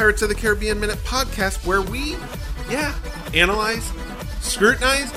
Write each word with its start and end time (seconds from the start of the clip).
Pirates 0.00 0.22
of 0.22 0.30
the 0.30 0.34
Caribbean 0.34 0.80
Minute 0.80 0.96
podcast 1.04 1.66
where 1.66 1.82
we, 1.82 2.16
yeah, 2.70 2.94
analyze, 3.34 3.92
scrutinize, 4.40 5.12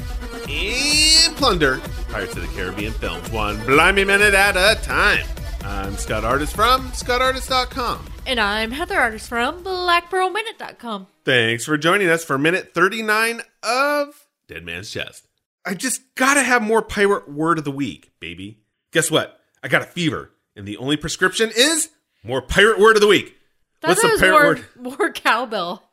and 0.49 1.33
plunder 1.37 1.79
Pirates 2.09 2.35
of 2.35 2.41
the 2.41 2.49
Caribbean 2.53 2.91
films 2.91 3.31
one 3.31 3.65
blimey 3.65 4.03
minute 4.03 4.33
at 4.33 4.57
a 4.57 4.77
time. 4.81 5.25
I'm 5.63 5.95
Scott 5.95 6.25
Artist 6.25 6.53
from 6.53 6.89
ScottArtist.com. 6.89 8.07
And 8.27 8.41
I'm 8.41 8.71
Heather 8.71 8.99
Artist 8.99 9.29
from 9.29 9.63
BlackPearlMinute.com. 9.63 11.07
Thanks 11.23 11.63
for 11.63 11.77
joining 11.77 12.09
us 12.09 12.25
for 12.25 12.37
minute 12.37 12.73
39 12.73 13.41
of 13.63 14.27
Dead 14.49 14.65
Man's 14.65 14.91
Chest. 14.91 15.29
I 15.65 15.75
just 15.75 16.13
gotta 16.15 16.43
have 16.43 16.61
more 16.61 16.81
pirate 16.81 17.31
word 17.31 17.57
of 17.57 17.63
the 17.63 17.71
week, 17.71 18.11
baby. 18.19 18.59
Guess 18.91 19.09
what? 19.09 19.39
I 19.63 19.69
got 19.69 19.81
a 19.81 19.85
fever, 19.85 20.31
and 20.57 20.67
the 20.67 20.75
only 20.75 20.97
prescription 20.97 21.51
is 21.55 21.87
more 22.21 22.41
pirate 22.41 22.79
word 22.79 22.97
of 22.97 23.01
the 23.01 23.07
week. 23.07 23.37
That 23.83 23.89
What's 23.89 24.01
the 24.01 24.17
pirate 24.17 24.31
more, 24.31 24.43
word? 24.43 24.65
more 24.99 25.11
cowbell. 25.11 25.83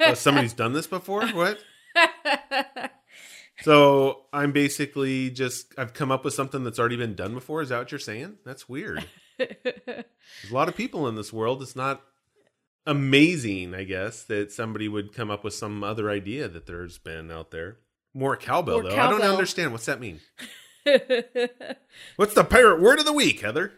Oh, 0.00 0.14
somebody's 0.14 0.52
done 0.54 0.72
this 0.72 0.86
before? 0.86 1.26
What? 1.28 1.58
so 3.62 4.22
I'm 4.32 4.52
basically 4.52 5.28
just 5.30 5.74
I've 5.76 5.92
come 5.92 6.10
up 6.10 6.24
with 6.24 6.32
something 6.32 6.64
that's 6.64 6.78
already 6.78 6.96
been 6.96 7.14
done 7.14 7.34
before. 7.34 7.60
Is 7.60 7.68
that 7.68 7.78
what 7.78 7.92
you're 7.92 7.98
saying? 7.98 8.38
That's 8.46 8.70
weird. 8.70 9.04
There's 9.36 10.04
a 10.50 10.54
lot 10.54 10.68
of 10.68 10.76
people 10.76 11.06
in 11.08 11.14
this 11.14 11.30
world. 11.30 11.60
It's 11.60 11.76
not 11.76 12.00
amazing, 12.86 13.74
I 13.74 13.84
guess, 13.84 14.22
that 14.24 14.50
somebody 14.50 14.88
would 14.88 15.12
come 15.12 15.30
up 15.30 15.44
with 15.44 15.52
some 15.52 15.84
other 15.84 16.10
idea 16.10 16.48
that 16.48 16.64
there's 16.64 16.96
been 16.96 17.30
out 17.30 17.50
there. 17.50 17.76
More 18.14 18.34
cowbell, 18.34 18.80
More 18.80 18.90
though. 18.90 18.98
I 18.98 19.10
don't 19.10 19.20
understand. 19.20 19.72
What's 19.72 19.86
that 19.86 20.00
mean? 20.00 20.20
What's 22.16 22.32
the 22.32 22.44
pirate 22.44 22.80
word 22.80 22.98
of 22.98 23.04
the 23.04 23.12
week, 23.12 23.40
Heather? 23.40 23.74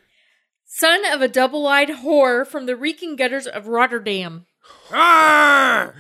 Son 0.71 1.05
of 1.13 1.23
a 1.23 1.29
double 1.29 1.67
eyed 1.67 1.89
whore 1.89 2.47
from 2.47 2.67
the 2.67 2.77
reeking 2.77 3.17
gutters 3.17 3.47
of 3.47 3.67
Rotterdam. 3.69 4.45
I 4.93 5.91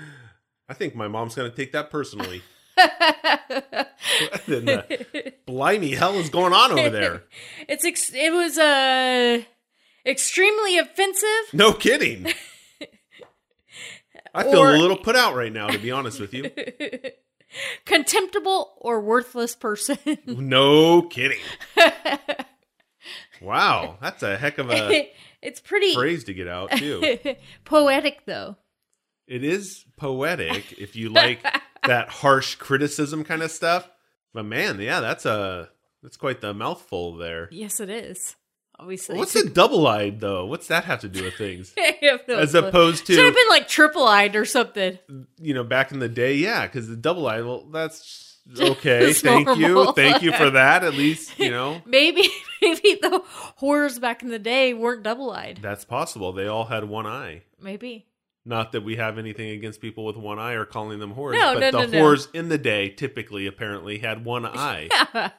think 0.74 0.94
my 0.94 1.08
mom's 1.08 1.34
going 1.34 1.50
to 1.50 1.56
take 1.56 1.72
that 1.72 1.90
personally. 1.90 2.42
What 2.76 4.46
in 4.46 4.66
the 4.66 5.34
blimey 5.46 5.92
hell 5.94 6.14
is 6.14 6.28
going 6.30 6.52
on 6.52 6.72
over 6.78 6.90
there? 6.90 7.22
It's 7.68 7.84
ex- 7.84 8.12
it 8.14 8.32
was 8.32 8.56
uh 8.58 9.42
extremely 10.06 10.78
offensive. 10.78 11.52
No 11.52 11.72
kidding. 11.72 12.26
I 14.34 14.42
feel 14.44 14.58
Or- 14.60 14.74
a 14.74 14.78
little 14.78 14.96
put 14.98 15.16
out 15.16 15.34
right 15.34 15.52
now, 15.52 15.68
to 15.68 15.78
be 15.78 15.90
honest 15.90 16.20
with 16.20 16.32
you. 16.34 16.50
contemptible 17.86 18.74
or 18.76 19.00
worthless 19.00 19.56
person. 19.56 19.98
No 20.26 21.02
kidding. 21.02 21.40
Wow, 23.40 23.96
that's 24.00 24.22
a 24.22 24.36
heck 24.36 24.58
of 24.58 24.70
a 24.70 25.10
it's 25.42 25.60
pretty 25.60 25.94
phrase 25.94 26.24
to 26.24 26.34
get 26.34 26.48
out, 26.48 26.70
too. 26.72 27.18
poetic 27.64 28.24
though. 28.26 28.56
It 29.26 29.44
is 29.44 29.84
poetic 29.96 30.72
if 30.78 30.96
you 30.96 31.10
like 31.10 31.44
that 31.86 32.08
harsh 32.08 32.54
criticism 32.56 33.24
kind 33.24 33.42
of 33.42 33.50
stuff. 33.50 33.88
But 34.32 34.44
man, 34.44 34.80
yeah, 34.80 35.00
that's 35.00 35.26
a 35.26 35.68
that's 36.02 36.16
quite 36.16 36.40
the 36.40 36.54
mouthful 36.54 37.16
there. 37.16 37.48
Yes, 37.50 37.80
it 37.80 37.90
is. 37.90 38.36
Obviously, 38.80 39.18
What's 39.18 39.34
a 39.34 39.48
double-eyed 39.48 40.20
though? 40.20 40.46
What's 40.46 40.68
that 40.68 40.84
have 40.84 41.00
to 41.00 41.08
do 41.08 41.24
with 41.24 41.34
things? 41.34 41.74
No 42.00 42.18
As 42.36 42.52
clue. 42.52 42.60
opposed 42.60 43.06
to 43.06 43.14
should 43.14 43.24
have 43.24 43.34
been 43.34 43.48
like 43.48 43.66
triple 43.66 44.06
eyed 44.06 44.36
or 44.36 44.44
something. 44.44 44.98
you 45.40 45.52
know, 45.52 45.64
back 45.64 45.90
in 45.90 45.98
the 45.98 46.08
day, 46.08 46.34
yeah, 46.34 46.64
because 46.64 46.86
the 46.86 46.94
double 46.94 47.26
eye, 47.26 47.40
well, 47.40 47.64
that's 47.72 48.27
okay. 48.60 49.12
Thank 49.12 49.56
you. 49.58 49.92
Thank 49.92 50.22
you 50.22 50.32
for 50.32 50.50
that. 50.50 50.84
At 50.84 50.94
least, 50.94 51.38
you 51.38 51.50
know, 51.50 51.82
Maybe 51.86 52.28
maybe 52.62 52.98
the 53.00 53.22
horrors 53.56 53.98
back 53.98 54.22
in 54.22 54.28
the 54.28 54.38
day 54.38 54.74
weren't 54.74 55.02
double 55.02 55.30
eyed. 55.30 55.58
that's 55.62 55.84
possible. 55.84 56.32
They 56.32 56.46
all 56.46 56.64
had 56.64 56.84
one 56.84 57.06
eye. 57.06 57.42
Maybe. 57.60 58.06
Not 58.44 58.72
that 58.72 58.80
we 58.82 58.96
have 58.96 59.18
anything 59.18 59.50
against 59.50 59.78
people 59.82 60.06
with 60.06 60.16
one 60.16 60.38
eye 60.38 60.52
or 60.54 60.64
calling 60.64 61.00
them 61.00 61.14
whores, 61.14 61.34
No, 61.34 61.52
but 61.60 61.70
no, 61.74 61.84
the 61.84 61.92
no, 61.98 62.02
whores 62.02 62.28
in 62.32 62.48
the 62.48 62.56
day 62.56 62.88
typically 62.88 63.46
apparently 63.46 63.98
had 63.98 64.24
one 64.24 64.46
eye. 64.46 64.88
Yeah. 64.90 65.32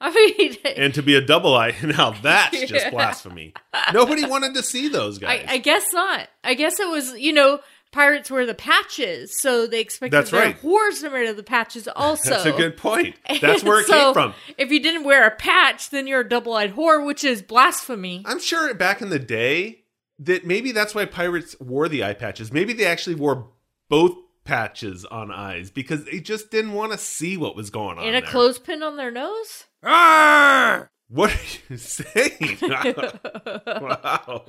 I 0.00 0.10
mean, 0.36 0.56
And 0.76 0.92
to 0.94 1.02
be 1.02 1.14
a 1.14 1.20
double 1.20 1.54
eye, 1.54 1.76
now 1.84 2.10
that's 2.10 2.58
just 2.62 2.72
Yeah. 2.86 2.90
blasphemy. 2.90 3.54
Nobody 3.92 4.24
wanted 4.26 4.54
to 4.54 4.64
see 4.64 4.88
those 4.88 5.22
I, 5.22 5.36
guys. 5.38 5.46
I 5.48 5.58
guess 5.58 5.92
not. 5.92 6.28
I 6.42 6.54
guess 6.54 6.80
it 6.80 6.88
was, 6.88 7.16
you 7.16 7.32
know, 7.32 7.60
pirates 7.92 8.30
wear 8.30 8.44
the 8.46 8.54
patches, 8.54 9.40
so 9.40 9.66
they 9.66 9.80
expected 9.80 10.16
That's 10.16 10.30
their 10.30 10.40
right. 10.42 10.62
whores 10.62 11.00
to 11.00 11.08
wear 11.08 11.32
the 11.32 11.42
patches 11.42 11.88
also. 11.96 12.30
that's 12.30 12.44
a 12.46 12.52
good 12.52 12.76
point. 12.76 13.16
That's 13.40 13.64
where 13.64 13.80
it 13.80 13.86
So, 13.86 13.92
came 14.06 14.12
from. 14.14 14.34
If 14.58 14.70
you 14.70 14.80
didn't 14.80 15.04
wear 15.04 15.26
a 15.26 15.30
patch, 15.30 15.90
then 15.90 16.06
you're 16.06 16.20
a 16.20 16.28
double 16.28 16.52
eyed 16.54 16.74
whore, 16.74 17.04
which 17.04 17.24
is 17.24 17.42
blasphemy. 17.42 18.22
I'm 18.26 18.40
sure 18.40 18.72
back 18.74 19.00
in 19.02 19.08
the 19.10 19.18
day 19.18 19.84
that 20.18 20.46
maybe 20.46 20.72
that's 20.72 20.94
why 20.94 21.04
pirates 21.04 21.54
wore 21.60 21.88
the 21.88 22.04
eye 22.04 22.14
patches. 22.14 22.52
Maybe 22.52 22.72
they 22.72 22.86
actually 22.86 23.16
wore 23.16 23.48
both 23.88 24.16
patches 24.44 25.04
on 25.04 25.30
eyes 25.32 25.70
because 25.70 26.04
they 26.04 26.20
just 26.20 26.50
didn't 26.50 26.72
want 26.72 26.92
to 26.92 26.98
see 26.98 27.36
what 27.36 27.56
was 27.56 27.68
going 27.70 27.98
on. 27.98 28.06
and 28.06 28.16
a 28.16 28.20
there. 28.20 28.30
clothespin 28.30 28.82
on 28.82 28.96
their 28.96 29.10
nose? 29.10 29.64
What 31.08 31.30
are 31.30 31.38
you 31.68 31.76
saying? 31.76 32.58
wow. 32.62 34.44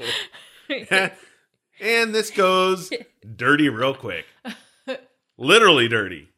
And 1.79 2.13
this 2.13 2.29
goes 2.31 2.91
dirty 3.35 3.69
real 3.69 3.93
quick. 3.93 4.25
Literally 5.37 5.87
dirty. 5.87 6.29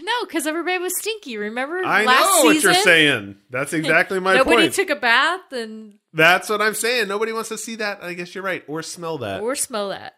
No, 0.00 0.24
because 0.24 0.46
everybody 0.46 0.78
was 0.78 0.96
stinky. 0.96 1.36
Remember 1.36 1.84
I 1.84 2.04
last 2.04 2.22
know 2.22 2.44
what 2.44 2.52
season? 2.54 2.72
you're 2.72 2.82
saying. 2.82 3.36
That's 3.50 3.72
exactly 3.74 4.20
my 4.20 4.36
point. 4.36 4.46
Nobody 4.46 4.62
point. 4.68 4.74
took 4.74 4.90
a 4.90 4.96
bath 4.96 5.52
and 5.52 5.94
That's 6.12 6.48
what 6.48 6.62
I'm 6.62 6.74
saying. 6.74 7.08
Nobody 7.08 7.32
wants 7.32 7.48
to 7.48 7.58
see 7.58 7.74
that. 7.76 8.02
I 8.02 8.14
guess 8.14 8.34
you're 8.34 8.44
right. 8.44 8.62
Or 8.68 8.82
smell 8.82 9.18
that. 9.18 9.40
or 9.42 9.54
smell 9.56 9.88
that. 9.88 10.14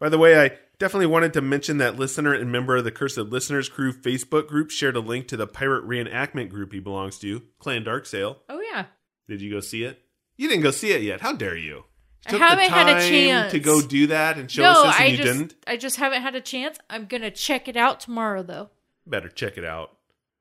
By 0.00 0.08
the 0.08 0.18
way, 0.18 0.40
I 0.44 0.58
definitely 0.78 1.06
wanted 1.06 1.32
to 1.34 1.40
mention 1.40 1.78
that 1.78 1.96
listener 1.96 2.34
and 2.34 2.50
member 2.50 2.76
of 2.76 2.82
the 2.82 2.90
Cursed 2.90 3.16
Listeners 3.18 3.68
Crew 3.68 3.92
Facebook 3.92 4.48
group 4.48 4.70
shared 4.70 4.96
a 4.96 5.00
link 5.00 5.28
to 5.28 5.36
the 5.36 5.46
pirate 5.46 5.86
reenactment 5.86 6.48
group 6.48 6.72
he 6.72 6.80
belongs 6.80 7.18
to, 7.20 7.42
Clan 7.60 7.84
Darksail. 7.84 8.38
Oh 8.48 8.60
yeah. 8.60 8.86
Did 9.28 9.40
you 9.40 9.52
go 9.52 9.60
see 9.60 9.84
it? 9.84 10.00
You 10.36 10.48
didn't 10.48 10.64
go 10.64 10.72
see 10.72 10.90
it 10.90 11.02
yet. 11.02 11.20
How 11.20 11.32
dare 11.32 11.56
you? 11.56 11.84
I 12.26 12.36
haven't 12.36 12.70
had 12.70 12.88
a 12.88 13.08
chance. 13.08 13.52
to 13.52 13.60
go 13.60 13.80
do 13.80 14.08
that 14.08 14.38
and 14.38 14.50
show 14.50 14.62
no, 14.62 14.70
us 14.70 14.82
this, 14.82 14.94
and 14.96 15.04
I 15.04 15.06
you 15.06 15.16
just 15.16 15.32
didn't. 15.32 15.54
I 15.66 15.76
just 15.76 15.96
haven't 15.96 16.22
had 16.22 16.34
a 16.34 16.40
chance. 16.40 16.78
I'm 16.88 17.06
gonna 17.06 17.30
check 17.30 17.68
it 17.68 17.76
out 17.76 18.00
tomorrow 18.00 18.42
though. 18.42 18.70
Better 19.06 19.28
check 19.28 19.58
it 19.58 19.64
out. 19.64 19.96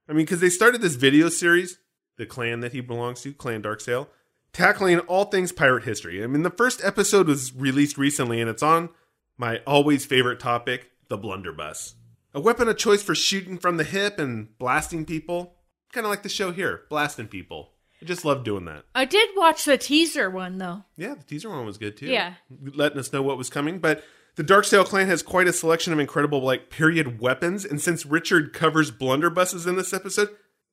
I 0.08 0.14
mean, 0.14 0.26
because 0.26 0.42
they 0.42 0.50
started 0.50 0.82
this 0.82 0.96
video 0.96 1.30
series, 1.30 1.80
the 2.18 2.26
clan 2.26 2.60
that 2.60 2.74
he 2.74 2.82
belongs 2.82 3.22
to, 3.22 3.34
Clan 3.34 3.64
Darksail, 3.64 4.08
tackling 4.54 5.00
all 5.00 5.26
things 5.26 5.52
pirate 5.52 5.84
history. 5.84 6.24
I 6.24 6.28
mean, 6.28 6.44
the 6.44 6.50
first 6.50 6.84
episode 6.84 7.28
was 7.28 7.56
released 7.56 7.98
recently, 7.98 8.42
and 8.42 8.50
it's 8.50 8.64
on 8.64 8.90
my 9.38 9.62
always 9.66 10.06
favorite 10.06 10.40
topic, 10.40 10.92
the 11.08 11.18
blunderbuss. 11.18 11.96
A 12.34 12.40
weapon 12.40 12.68
of 12.68 12.78
choice 12.78 13.02
for 13.02 13.16
shooting 13.16 13.58
from 13.58 13.78
the 13.78 13.84
hip 13.84 14.20
and 14.20 14.58
blasting 14.58 15.06
people. 15.06 15.56
Kind 15.92 16.06
of 16.06 16.12
like 16.12 16.24
the 16.24 16.30
show 16.30 16.52
here, 16.52 16.84
blasting 16.90 17.28
people. 17.28 17.71
I 18.02 18.06
just 18.06 18.26
love 18.26 18.44
doing 18.44 18.66
that. 18.66 18.86
I 18.96 19.06
did 19.06 19.30
watch 19.36 19.66
the 19.66 19.78
teaser 19.78 20.30
one 20.30 20.58
though. 20.58 20.84
Yeah, 20.98 21.16
the 21.16 21.24
teaser 21.24 21.50
one 21.50 21.66
was 21.66 21.78
good 21.78 21.98
too. 21.98 22.08
Yeah. 22.08 22.34
letting 22.74 22.98
us 22.98 23.14
know 23.14 23.22
what 23.22 23.38
was 23.38 23.50
coming. 23.50 23.80
But 23.80 24.04
the 24.36 24.44
Darksail 24.44 24.86
clan 24.86 25.08
has 25.08 25.22
quite 25.22 25.48
a 25.48 25.54
selection 25.54 25.94
of 25.94 26.00
incredible 26.00 26.42
like 26.42 26.70
period 26.70 27.20
weapons, 27.20 27.66
and 27.66 27.82
since 27.82 28.06
Richard 28.06 28.54
covers 28.54 28.92
blunderbusses 28.92 29.68
in 29.68 29.76
this 29.76 29.94
episode, 29.94 30.30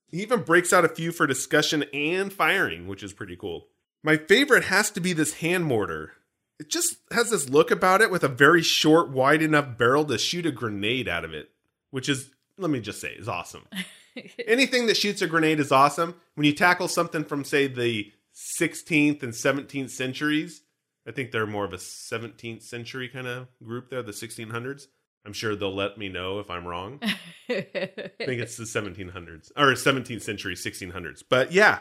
he 0.07 0.23
even 0.23 0.43
breaks 0.43 0.73
out 0.73 0.85
a 0.85 0.89
few 0.89 1.13
for 1.13 1.27
discussion 1.27 1.85
and 1.93 2.33
firing, 2.33 2.87
which 2.87 3.03
is 3.03 3.13
pretty 3.13 3.37
cool. 3.37 3.69
My 4.03 4.17
favorite 4.17 4.65
has 4.65 4.91
to 4.93 5.01
be 5.01 5.13
this 5.13 5.35
hand 5.35 5.65
mortar. 5.65 6.13
It 6.59 6.71
just 6.71 6.97
has 7.13 7.31
this 7.31 7.49
look 7.49 7.71
about 7.71 8.01
it 8.01 8.11
with 8.11 8.25
a 8.25 8.29
very 8.29 8.63
short, 8.63 9.11
wide 9.11 9.43
enough 9.43 9.77
barrel 9.77 10.05
to 10.07 10.19
shoot 10.19 10.47
a 10.47 10.51
grenade 10.51 11.09
out 11.09 11.25
of 11.25 11.35
it, 11.35 11.51
which 11.91 12.09
is, 12.09 12.31
let 12.57 12.71
me 12.71 12.81
just 12.81 13.01
say, 13.01 13.11
is 13.11 13.29
awesome. 13.29 13.67
Anything 14.47 14.87
that 14.87 14.97
shoots 14.97 15.23
a 15.23 15.27
grenade 15.27 15.61
is 15.61 15.73
awesome. 15.73 16.15
When 16.35 16.45
you 16.45 16.53
tackle 16.53 16.89
something 16.89 17.25
from, 17.25 17.45
say, 17.45 17.67
the 17.67 18.13
16th 18.35 19.23
and 19.23 19.33
17th 19.33 19.91
centuries, 19.91 20.63
I 21.07 21.13
think 21.13 21.31
they're 21.31 21.47
more 21.47 21.65
of 21.65 21.73
a 21.73 21.79
17th 21.79 22.63
century 22.63 23.09
kind 23.09 23.27
of 23.27 23.49
group 23.63 23.91
there, 23.91 24.03
the 24.03 24.13
1600s. 24.13 24.87
I'm 25.27 25.33
sure 25.33 25.57
they'll 25.57 25.75
let 25.75 25.99
me 25.99 26.09
know 26.09 26.39
if 26.39 26.49
I'm 26.51 26.67
wrong. 26.67 27.01
I 27.03 27.11
think 27.49 28.41
it's 28.41 28.57
the 28.57 28.65
1700s 28.65 29.51
or 29.57 29.73
17th 29.73 30.23
century, 30.23 30.55
1600s. 30.55 31.23
But 31.29 31.53
yeah, 31.53 31.81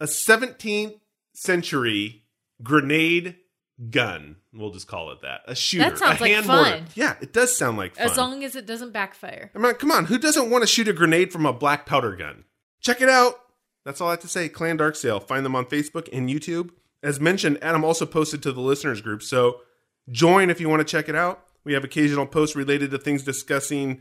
a 0.00 0.06
17th 0.06 1.00
century 1.34 2.24
grenade 2.62 3.36
gun. 3.90 4.36
We'll 4.52 4.70
just 4.70 4.88
call 4.88 5.10
it 5.12 5.20
that. 5.22 5.40
A 5.46 5.54
shooter. 5.54 5.90
That 5.90 5.98
sounds 5.98 6.20
a 6.20 6.22
like 6.22 6.32
hand 6.32 6.46
fun. 6.46 6.70
mortar. 6.70 6.84
Yeah, 6.94 7.16
it 7.20 7.32
does 7.32 7.56
sound 7.56 7.76
like 7.76 7.96
fun. 7.96 8.06
As 8.06 8.16
long 8.16 8.44
as 8.44 8.56
it 8.56 8.66
doesn't 8.66 8.92
backfire. 8.92 9.50
I 9.54 9.58
mean, 9.58 9.74
come 9.74 9.90
on, 9.92 10.06
who 10.06 10.18
doesn't 10.18 10.50
want 10.50 10.62
to 10.62 10.66
shoot 10.66 10.88
a 10.88 10.92
grenade 10.92 11.32
from 11.32 11.46
a 11.46 11.52
black 11.52 11.86
powder 11.86 12.16
gun? 12.16 12.44
Check 12.80 13.00
it 13.00 13.08
out. 13.08 13.34
That's 13.84 14.00
all 14.00 14.08
I 14.08 14.12
have 14.12 14.20
to 14.20 14.28
say. 14.28 14.48
Clan 14.48 14.78
Darksail. 14.78 15.22
Find 15.22 15.44
them 15.44 15.54
on 15.54 15.66
Facebook 15.66 16.08
and 16.12 16.28
YouTube. 16.28 16.70
As 17.02 17.20
mentioned, 17.20 17.58
Adam 17.62 17.84
also 17.84 18.06
posted 18.06 18.42
to 18.42 18.52
the 18.52 18.60
listeners 18.60 19.00
group, 19.00 19.22
so 19.22 19.60
join 20.10 20.50
if 20.50 20.60
you 20.60 20.68
want 20.68 20.80
to 20.80 20.84
check 20.90 21.08
it 21.08 21.14
out. 21.14 21.44
We 21.62 21.74
have 21.74 21.84
occasional 21.84 22.26
posts 22.26 22.56
related 22.56 22.90
to 22.92 22.98
things 22.98 23.22
discussing 23.22 24.00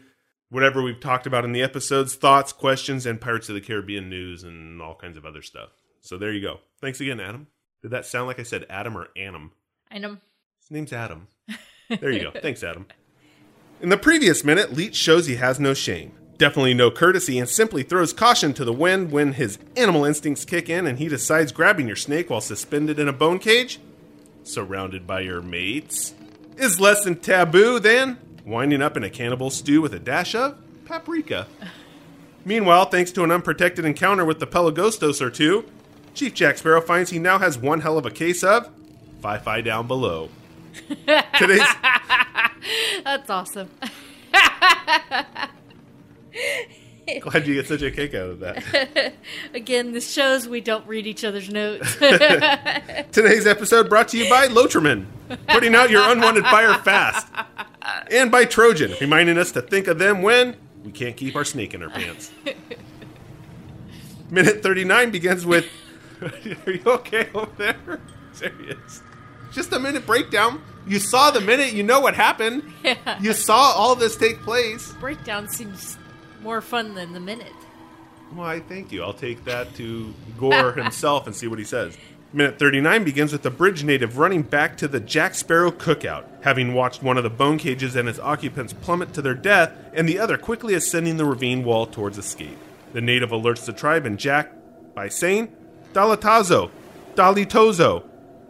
whatever 0.50 0.82
we've 0.82 1.00
talked 1.00 1.28
about 1.28 1.44
in 1.46 1.52
the 1.52 1.62
episodes, 1.62 2.16
thoughts, 2.16 2.54
questions, 2.54 3.06
and 3.06 3.20
Pirates 3.20 3.50
of 3.50 3.56
the 3.56 3.62
Caribbean 3.62 4.10
news 4.10 4.44
and 4.44 4.82
all 4.82 4.96
kinds 4.96 5.18
of 5.18 5.26
other 5.26 5.42
stuff. 5.42 5.70
So 6.02 6.18
there 6.18 6.32
you 6.32 6.42
go. 6.42 6.60
Thanks 6.80 7.02
again, 7.02 7.20
Adam. 7.20 7.48
Did 7.82 7.92
that 7.92 8.06
sound 8.06 8.28
like 8.28 8.40
I 8.40 8.44
said 8.44 8.66
Adam 8.70 8.98
or 8.98 9.08
Annam? 9.18 9.52
His 10.60 10.72
name's 10.72 10.92
Adam. 10.92 11.28
There 11.90 12.12
you 12.12 12.24
go. 12.24 12.32
Thanks, 12.42 12.64
Adam. 12.64 12.86
In 13.82 13.90
the 13.90 13.98
previous 13.98 14.44
minute, 14.44 14.74
Leech 14.74 14.96
shows 14.96 15.28
he 15.28 15.36
has 15.36 15.60
no 15.60 15.74
shame. 15.74 16.12
Definitely 16.38 16.74
no 16.74 16.92
courtesy 16.92 17.40
and 17.40 17.48
simply 17.48 17.82
throws 17.84 18.12
caution 18.12 18.54
to 18.56 18.66
the 18.66 18.74
wind 18.74 19.12
when 19.12 19.34
his 19.34 19.58
animal 19.78 20.04
instincts 20.04 20.44
kick 20.44 20.70
in 20.70 20.86
and 20.86 21.00
he 21.00 21.08
decides 21.08 21.54
grabbing 21.54 21.88
your 21.88 21.96
snake 21.96 22.30
while 22.30 22.42
suspended 22.42 23.00
in 23.00 23.08
a 23.08 23.14
bone 23.14 23.40
cage, 23.40 23.80
surrounded 24.44 25.08
by 25.08 25.22
your 25.22 25.42
mates, 25.42 26.14
is 26.58 26.80
less 26.80 27.06
than 27.06 27.16
taboo 27.16 27.80
than 27.80 28.18
winding 28.46 28.82
up 28.82 28.98
in 28.98 29.04
a 29.04 29.10
cannibal 29.10 29.50
stew 29.50 29.82
with 29.82 29.94
a 29.94 30.00
dash 30.00 30.36
of 30.36 30.58
paprika. 30.86 31.48
Meanwhile, 32.44 32.86
thanks 32.86 33.12
to 33.14 33.24
an 33.24 33.32
unprotected 33.32 33.86
encounter 33.86 34.26
with 34.26 34.40
the 34.40 34.48
Pelagostos 34.48 35.22
or 35.22 35.32
two, 35.32 35.66
Chief 36.14 36.34
Jack 36.34 36.58
Sparrow 36.58 36.82
finds 36.82 37.10
he 37.10 37.20
now 37.20 37.40
has 37.40 37.58
one 37.58 37.82
hell 37.82 37.98
of 37.98 38.06
a 38.06 38.12
case 38.12 38.44
of 38.44 38.70
Fi-Fi 39.26 39.62
down 39.62 39.88
below. 39.88 40.30
Today's 41.40 41.66
That's 43.04 43.28
awesome. 43.28 43.72
glad 47.22 47.48
you 47.48 47.56
get 47.56 47.66
such 47.66 47.82
a 47.82 47.90
kick 47.90 48.14
out 48.14 48.30
of 48.30 48.40
that. 48.42 49.14
Again, 49.56 49.94
this 49.94 50.14
shows 50.14 50.48
we 50.48 50.62
don't 50.62 50.86
read 50.86 51.08
each 51.08 51.24
other's 51.24 51.50
notes. 51.50 51.96
Today's 51.96 53.48
episode 53.48 53.90
brought 53.90 54.10
to 54.10 54.18
you 54.20 54.30
by 54.30 54.48
Lotrimin, 54.48 55.08
putting 55.48 55.74
out 55.74 55.90
your 55.90 56.08
unwanted 56.12 56.44
fire 56.44 56.76
fast, 56.76 57.26
and 58.12 58.30
by 58.30 58.46
Trojan, 58.46 58.94
reminding 59.02 59.40
us 59.40 59.52
to 59.54 59.62
think 59.64 59.88
of 59.88 59.98
them 59.98 60.22
when 60.22 60.56
we 60.84 60.92
can't 60.92 61.18
keep 61.18 61.36
our 61.36 61.46
snake 61.46 61.74
in 61.74 61.82
our 61.82 61.90
pants. 61.90 62.30
Minute 64.30 64.62
39 64.62 65.10
begins 65.10 65.48
with 65.48 65.66
Are 66.22 66.32
you 66.72 66.82
okay 66.86 67.28
over 67.34 67.50
there? 67.58 68.00
Serious. 68.34 69.02
Just 69.56 69.72
a 69.72 69.80
minute 69.80 70.06
breakdown. 70.06 70.62
You 70.86 71.00
saw 71.00 71.32
the 71.32 71.40
minute, 71.40 71.72
you 71.72 71.82
know 71.82 72.02
what 72.02 72.14
happened. 72.14 72.64
Yeah. 72.84 73.20
You 73.20 73.34
saw 73.34 73.72
all 73.76 73.96
this 73.96 74.16
take 74.16 74.42
place. 74.42 74.92
Breakdown 75.00 75.48
seems 75.48 75.98
more 76.44 76.62
fun 76.62 76.94
than 76.94 77.14
the 77.14 77.20
minute. 77.20 77.56
Why, 78.30 78.60
thank 78.60 78.92
you. 78.92 79.02
I'll 79.02 79.14
take 79.14 79.44
that 79.46 79.74
to 79.76 80.14
Gore 80.38 80.74
himself 80.78 81.26
and 81.26 81.36
see 81.36 81.48
what 81.48 81.58
he 81.58 81.66
says. 81.66 81.98
Minute 82.32 82.60
39 82.60 83.04
begins 83.04 83.32
with 83.32 83.42
the 83.42 83.50
bridge 83.50 83.84
native 83.84 84.20
running 84.20 84.44
back 84.44 84.78
to 84.78 84.88
the 84.88 85.00
Jack 85.00 85.34
Sparrow 85.34 85.72
cookout, 85.72 86.26
having 86.44 86.74
watched 86.76 87.02
one 87.02 87.18
of 87.18 87.24
the 87.24 87.30
bone 87.30 87.58
cages 87.58 87.96
and 87.96 88.08
its 88.08 88.20
occupants 88.20 88.74
plummet 88.74 89.14
to 89.14 89.22
their 89.22 89.34
death, 89.34 89.72
and 89.94 90.08
the 90.08 90.20
other 90.20 90.38
quickly 90.38 90.74
ascending 90.76 91.18
the 91.18 91.26
ravine 91.26 91.64
wall 91.64 91.88
towards 91.88 92.18
escape. 92.20 92.58
The 92.94 93.02
native 93.02 93.30
alerts 93.32 93.66
the 93.66 93.74
tribe 93.74 94.06
and 94.06 94.20
Jack 94.20 94.52
by 94.94 95.08
saying, 95.10 95.56
Dalatazo, 95.94 96.70
Dalitozo, 97.16 98.04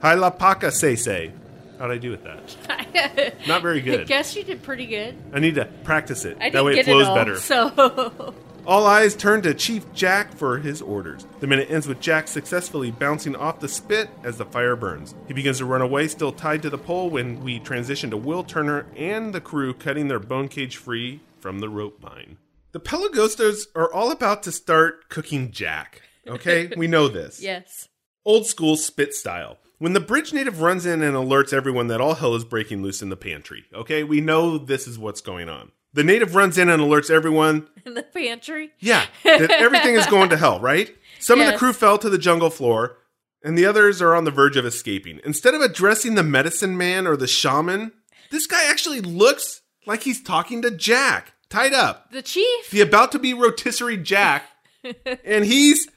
Hailapaka 0.05 0.71
Sese. 0.71 1.31
How'd 1.79 1.91
I 1.91 1.97
do 1.97 2.11
with 2.11 2.23
that? 2.23 3.35
Not 3.47 3.61
very 3.63 3.81
good. 3.81 4.01
I 4.01 4.03
guess 4.03 4.35
you 4.35 4.43
did 4.43 4.61
pretty 4.61 4.85
good. 4.85 5.17
I 5.33 5.39
need 5.39 5.55
to 5.55 5.65
practice 5.83 6.25
it. 6.25 6.37
I 6.39 6.51
that 6.51 6.63
way 6.63 6.77
it 6.77 6.85
flows 6.85 7.07
all, 7.07 7.15
better. 7.15 7.37
So 7.37 8.35
All 8.67 8.87
eyes 8.87 9.15
turn 9.15 9.41
to 9.43 9.53
Chief 9.53 9.91
Jack 9.93 10.33
for 10.33 10.57
his 10.57 10.81
orders. 10.81 11.27
The 11.39 11.45
minute 11.47 11.69
ends 11.69 11.87
with 11.87 11.99
Jack 11.99 12.27
successfully 12.27 12.89
bouncing 12.89 13.35
off 13.35 13.59
the 13.59 13.67
spit 13.67 14.09
as 14.23 14.37
the 14.37 14.45
fire 14.45 14.75
burns. 14.75 15.13
He 15.27 15.33
begins 15.33 15.59
to 15.59 15.65
run 15.65 15.81
away, 15.81 16.07
still 16.07 16.31
tied 16.31 16.63
to 16.63 16.69
the 16.71 16.77
pole, 16.77 17.09
when 17.11 17.43
we 17.43 17.59
transition 17.59 18.09
to 18.09 18.17
Will 18.17 18.43
Turner 18.43 18.87
and 18.95 19.33
the 19.33 19.41
crew 19.41 19.73
cutting 19.73 20.07
their 20.07 20.19
bone 20.19 20.47
cage 20.47 20.77
free 20.77 21.21
from 21.39 21.59
the 21.59 21.69
rope 21.69 21.99
vine. 22.01 22.37
The 22.71 22.79
Pelagostos 22.79 23.67
are 23.75 23.91
all 23.93 24.11
about 24.11 24.41
to 24.43 24.51
start 24.51 25.09
cooking 25.09 25.51
Jack. 25.51 26.01
Okay, 26.27 26.71
we 26.77 26.87
know 26.87 27.07
this. 27.07 27.41
yes. 27.41 27.87
Old 28.23 28.47
school 28.47 28.75
spit 28.77 29.13
style. 29.13 29.59
When 29.85 29.93
the 29.93 29.99
bridge 29.99 30.33
native 30.33 30.61
runs 30.61 30.87
in 30.87 31.03
and 31.03 31.15
alerts 31.15 31.53
everyone 31.53 31.89
that 31.89 32.01
all 32.01 32.15
hell 32.15 32.33
is 32.33 32.43
breaking 32.43 32.81
loose 32.81 33.03
in 33.03 33.09
the 33.09 33.15
pantry. 33.15 33.65
Okay, 33.71 34.03
we 34.03 34.19
know 34.19 34.57
this 34.57 34.87
is 34.87 34.97
what's 34.97 35.21
going 35.21 35.47
on. 35.47 35.71
The 35.93 36.03
native 36.03 36.33
runs 36.33 36.57
in 36.57 36.69
and 36.69 36.81
alerts 36.81 37.11
everyone 37.11 37.67
In 37.85 37.93
the 37.93 38.01
pantry. 38.01 38.71
yeah, 38.79 39.05
that 39.23 39.51
everything 39.51 39.93
is 39.93 40.07
going 40.07 40.29
to 40.29 40.37
hell, 40.37 40.59
right? 40.59 40.89
Some 41.19 41.39
of 41.39 41.45
the 41.45 41.55
crew 41.55 41.71
fell 41.71 41.99
to 41.99 42.09
the 42.09 42.17
jungle 42.17 42.49
floor, 42.49 42.97
and 43.43 43.55
the 43.55 43.67
others 43.67 44.01
are 44.01 44.15
on 44.15 44.23
the 44.23 44.31
verge 44.31 44.57
of 44.57 44.65
escaping. 44.65 45.19
Instead 45.23 45.53
of 45.53 45.61
addressing 45.61 46.15
the 46.15 46.23
medicine 46.23 46.75
man 46.75 47.05
or 47.05 47.15
the 47.15 47.27
shaman, 47.27 47.91
this 48.31 48.47
guy 48.47 48.67
actually 48.67 49.01
looks 49.01 49.61
like 49.85 50.01
he's 50.01 50.23
talking 50.23 50.63
to 50.63 50.71
Jack, 50.71 51.33
tied 51.47 51.73
up. 51.75 52.11
The 52.11 52.23
chief. 52.23 52.71
The 52.71 52.81
about 52.81 53.11
to 53.11 53.19
be 53.19 53.35
rotisserie 53.35 53.97
Jack, 53.97 54.45
and 55.23 55.45
he's 55.45 55.87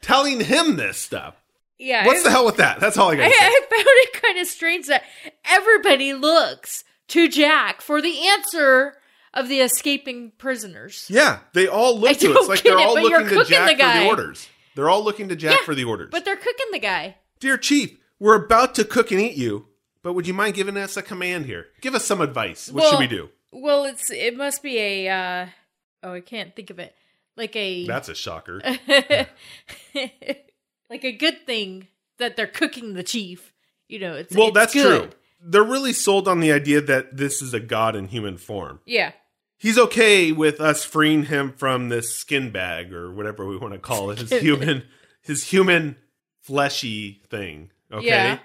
telling 0.00 0.40
him 0.40 0.76
this 0.76 0.96
stuff. 0.96 1.43
Yeah. 1.78 2.06
What's 2.06 2.20
I- 2.20 2.24
the 2.24 2.30
hell 2.30 2.44
with 2.46 2.56
that? 2.58 2.80
That's 2.80 2.96
all 2.96 3.10
I 3.10 3.12
I, 3.12 3.16
got 3.16 3.24
to 3.28 3.30
say. 3.30 3.36
I 3.40 3.60
found 3.70 3.84
it 3.86 4.22
kind 4.22 4.38
of 4.38 4.46
strange 4.46 4.86
that 4.86 5.02
everybody 5.44 6.14
looks 6.14 6.84
to 7.08 7.28
Jack 7.28 7.80
for 7.80 8.00
the 8.00 8.26
answer 8.28 8.94
of 9.32 9.48
the 9.48 9.60
escaping 9.60 10.32
prisoners. 10.38 11.06
Yeah, 11.10 11.40
they 11.52 11.66
all 11.66 11.98
look 11.98 12.10
I 12.10 12.14
to 12.14 12.26
it. 12.30 12.36
It's 12.36 12.48
like 12.48 12.62
they're 12.62 12.78
it, 12.78 12.86
all 12.86 12.94
looking 12.94 13.28
to 13.38 13.44
Jack 13.44 13.76
the 13.76 13.84
for 13.84 13.98
the 13.98 14.06
orders. 14.06 14.48
They're 14.76 14.88
all 14.88 15.04
looking 15.04 15.28
to 15.28 15.36
Jack 15.36 15.58
Yeah, 15.60 15.64
for 15.64 15.74
the 15.74 15.84
orders. 15.84 16.08
But 16.10 16.24
they're 16.24 16.36
cooking 16.36 16.66
the 16.72 16.78
guy. 16.78 17.16
Dear 17.40 17.56
Chief, 17.58 17.96
we're 18.18 18.44
about 18.44 18.74
to 18.76 18.84
cook 18.84 19.10
and 19.10 19.20
eat 19.20 19.36
you, 19.36 19.66
but 20.02 20.14
would 20.14 20.26
you 20.26 20.34
mind 20.34 20.54
giving 20.54 20.76
us 20.76 20.96
a 20.96 21.02
command 21.02 21.46
here? 21.46 21.66
Give 21.80 21.94
us 21.94 22.04
some 22.04 22.20
advice. 22.20 22.70
What 22.70 22.88
should 22.88 22.98
we 22.98 23.06
do? 23.06 23.30
Well, 23.52 23.84
it's 23.84 24.10
it 24.10 24.36
must 24.36 24.62
be 24.62 24.78
a 24.78 25.08
uh 25.08 25.46
oh, 26.02 26.14
I 26.14 26.20
can't 26.20 26.54
think 26.56 26.70
of 26.70 26.78
it. 26.78 26.94
Like 27.36 27.54
a 27.56 27.86
That's 27.86 28.08
a 28.08 28.14
shocker. 28.14 28.60
like 30.94 31.04
a 31.04 31.12
good 31.12 31.44
thing 31.44 31.88
that 32.18 32.36
they're 32.36 32.46
cooking 32.46 32.94
the 32.94 33.02
chief. 33.02 33.52
You 33.88 33.98
know, 33.98 34.14
it's 34.14 34.34
well, 34.34 34.48
it's 34.48 34.54
that's 34.54 34.74
good. 34.74 35.10
true. 35.10 35.18
They're 35.40 35.64
really 35.64 35.92
sold 35.92 36.28
on 36.28 36.40
the 36.40 36.52
idea 36.52 36.80
that 36.80 37.16
this 37.16 37.42
is 37.42 37.52
a 37.52 37.60
god 37.60 37.96
in 37.96 38.06
human 38.06 38.38
form. 38.38 38.80
Yeah. 38.86 39.12
He's 39.58 39.76
okay 39.76 40.30
with 40.30 40.60
us 40.60 40.84
freeing 40.84 41.24
him 41.24 41.52
from 41.52 41.88
this 41.88 42.14
skin 42.14 42.50
bag 42.50 42.92
or 42.92 43.12
whatever 43.12 43.44
we 43.44 43.56
want 43.56 43.74
to 43.74 43.78
call 43.80 44.10
it, 44.10 44.20
his 44.20 44.30
human 44.40 44.84
his 45.20 45.48
human 45.48 45.96
fleshy 46.40 47.22
thing. 47.28 47.70
Okay? 47.92 48.06
Yeah. 48.06 48.38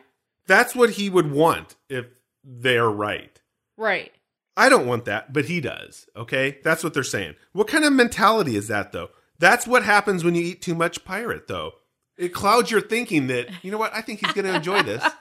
That's 0.47 0.75
what 0.75 0.91
he 0.91 1.09
would 1.09 1.31
want 1.31 1.75
if 1.87 2.07
they're 2.43 2.89
right. 2.89 3.39
Right. 3.77 4.11
I 4.57 4.69
don't 4.69 4.87
want 4.87 5.05
that, 5.05 5.31
but 5.31 5.45
he 5.45 5.61
does. 5.61 6.07
Okay? 6.15 6.57
That's 6.63 6.83
what 6.83 6.93
they're 6.93 7.03
saying. 7.03 7.35
What 7.53 7.67
kind 7.67 7.85
of 7.85 7.93
mentality 7.93 8.55
is 8.55 8.67
that, 8.69 8.91
though? 8.91 9.09
That's 9.37 9.67
what 9.67 9.83
happens 9.83 10.23
when 10.23 10.35
you 10.35 10.41
eat 10.41 10.61
too 10.61 10.75
much 10.75 11.05
pirate, 11.05 11.47
though. 11.47 11.73
It 12.19 12.33
clouds 12.33 12.69
your 12.69 12.81
thinking 12.81 13.27
that, 13.27 13.47
you 13.63 13.71
know 13.71 13.77
what, 13.77 13.95
I 13.95 14.01
think 14.01 14.19
he's 14.19 14.33
going 14.33 14.45
to 14.45 14.53
enjoy 14.53 14.83
this. 14.83 15.03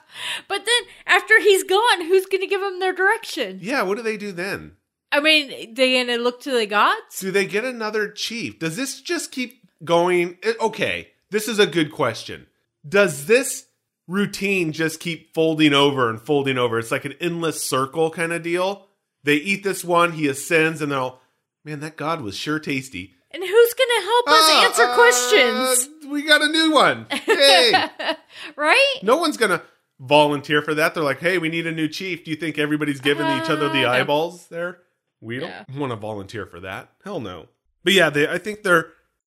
But 0.49 0.65
then 0.65 0.81
after 1.05 1.39
he's 1.39 1.63
gone, 1.63 2.01
who's 2.01 2.25
going 2.25 2.41
to 2.41 2.47
give 2.47 2.61
him 2.61 2.79
their 2.79 2.91
direction? 2.91 3.59
Yeah, 3.61 3.83
what 3.83 3.95
do 3.95 4.03
they 4.03 4.17
do 4.17 4.31
then? 4.33 4.73
I 5.11 5.21
mean, 5.21 5.75
they 5.75 5.93
going 5.93 6.07
to 6.07 6.17
look 6.17 6.41
to 6.41 6.51
the 6.51 6.65
gods? 6.65 7.19
Do 7.19 7.31
they 7.31 7.45
get 7.45 7.63
another 7.63 8.09
chief? 8.09 8.59
Does 8.59 8.75
this 8.75 9.01
just 9.01 9.31
keep 9.31 9.63
going? 9.83 10.37
Eh, 10.43 10.53
okay, 10.59 11.09
this 11.29 11.47
is 11.47 11.57
a 11.57 11.67
good 11.67 11.91
question. 11.91 12.47
Does 12.87 13.27
this 13.27 13.67
routine 14.07 14.73
just 14.73 14.99
keep 14.99 15.33
folding 15.33 15.73
over 15.73 16.09
and 16.09 16.19
folding 16.19 16.57
over? 16.57 16.79
It's 16.79 16.91
like 16.91 17.05
an 17.05 17.15
endless 17.21 17.63
circle 17.63 18.09
kind 18.09 18.33
of 18.33 18.43
deal. 18.43 18.87
They 19.23 19.35
eat 19.35 19.63
this 19.63 19.85
one, 19.85 20.13
he 20.13 20.27
ascends, 20.27 20.81
and 20.81 20.91
they'll, 20.91 21.21
man, 21.63 21.79
that 21.79 21.97
god 21.97 22.21
was 22.21 22.35
sure 22.35 22.59
tasty. 22.59 23.13
And 23.31 23.43
who's 23.43 23.73
going 23.73 23.89
to 23.97 24.03
help 24.03 24.27
us 24.27 24.33
Ah, 24.49 24.65
answer 24.65 24.83
uh, 24.83 24.95
questions? 24.95 25.89
we 26.09 26.23
got 26.23 26.41
a 26.41 26.47
new 26.47 26.71
one. 26.71 27.05
Hey, 27.11 27.73
Right? 28.55 28.95
no 29.03 29.17
one's 29.17 29.37
gonna 29.37 29.61
volunteer 29.99 30.61
for 30.61 30.73
that. 30.75 30.93
They're 30.95 31.03
like, 31.03 31.19
hey, 31.19 31.37
we 31.37 31.49
need 31.49 31.67
a 31.67 31.71
new 31.71 31.87
chief. 31.87 32.23
Do 32.23 32.31
you 32.31 32.37
think 32.37 32.57
everybody's 32.57 33.01
giving 33.01 33.27
each 33.37 33.49
other 33.49 33.69
the 33.69 33.85
Uh, 33.85 33.91
eyeballs 33.91 34.47
there? 34.47 34.79
We 35.21 35.39
don't 35.39 35.49
Yeah. 35.49 35.65
want 35.77 35.91
to 35.91 35.95
volunteer 35.97 36.45
for 36.45 36.59
that. 36.61 36.89
Hell 37.03 37.19
no. 37.19 37.49
But 37.83 37.93
yeah, 37.93 38.09
they, 38.09 38.27
I 38.27 38.37
think 38.37 38.63
they're 38.63 38.87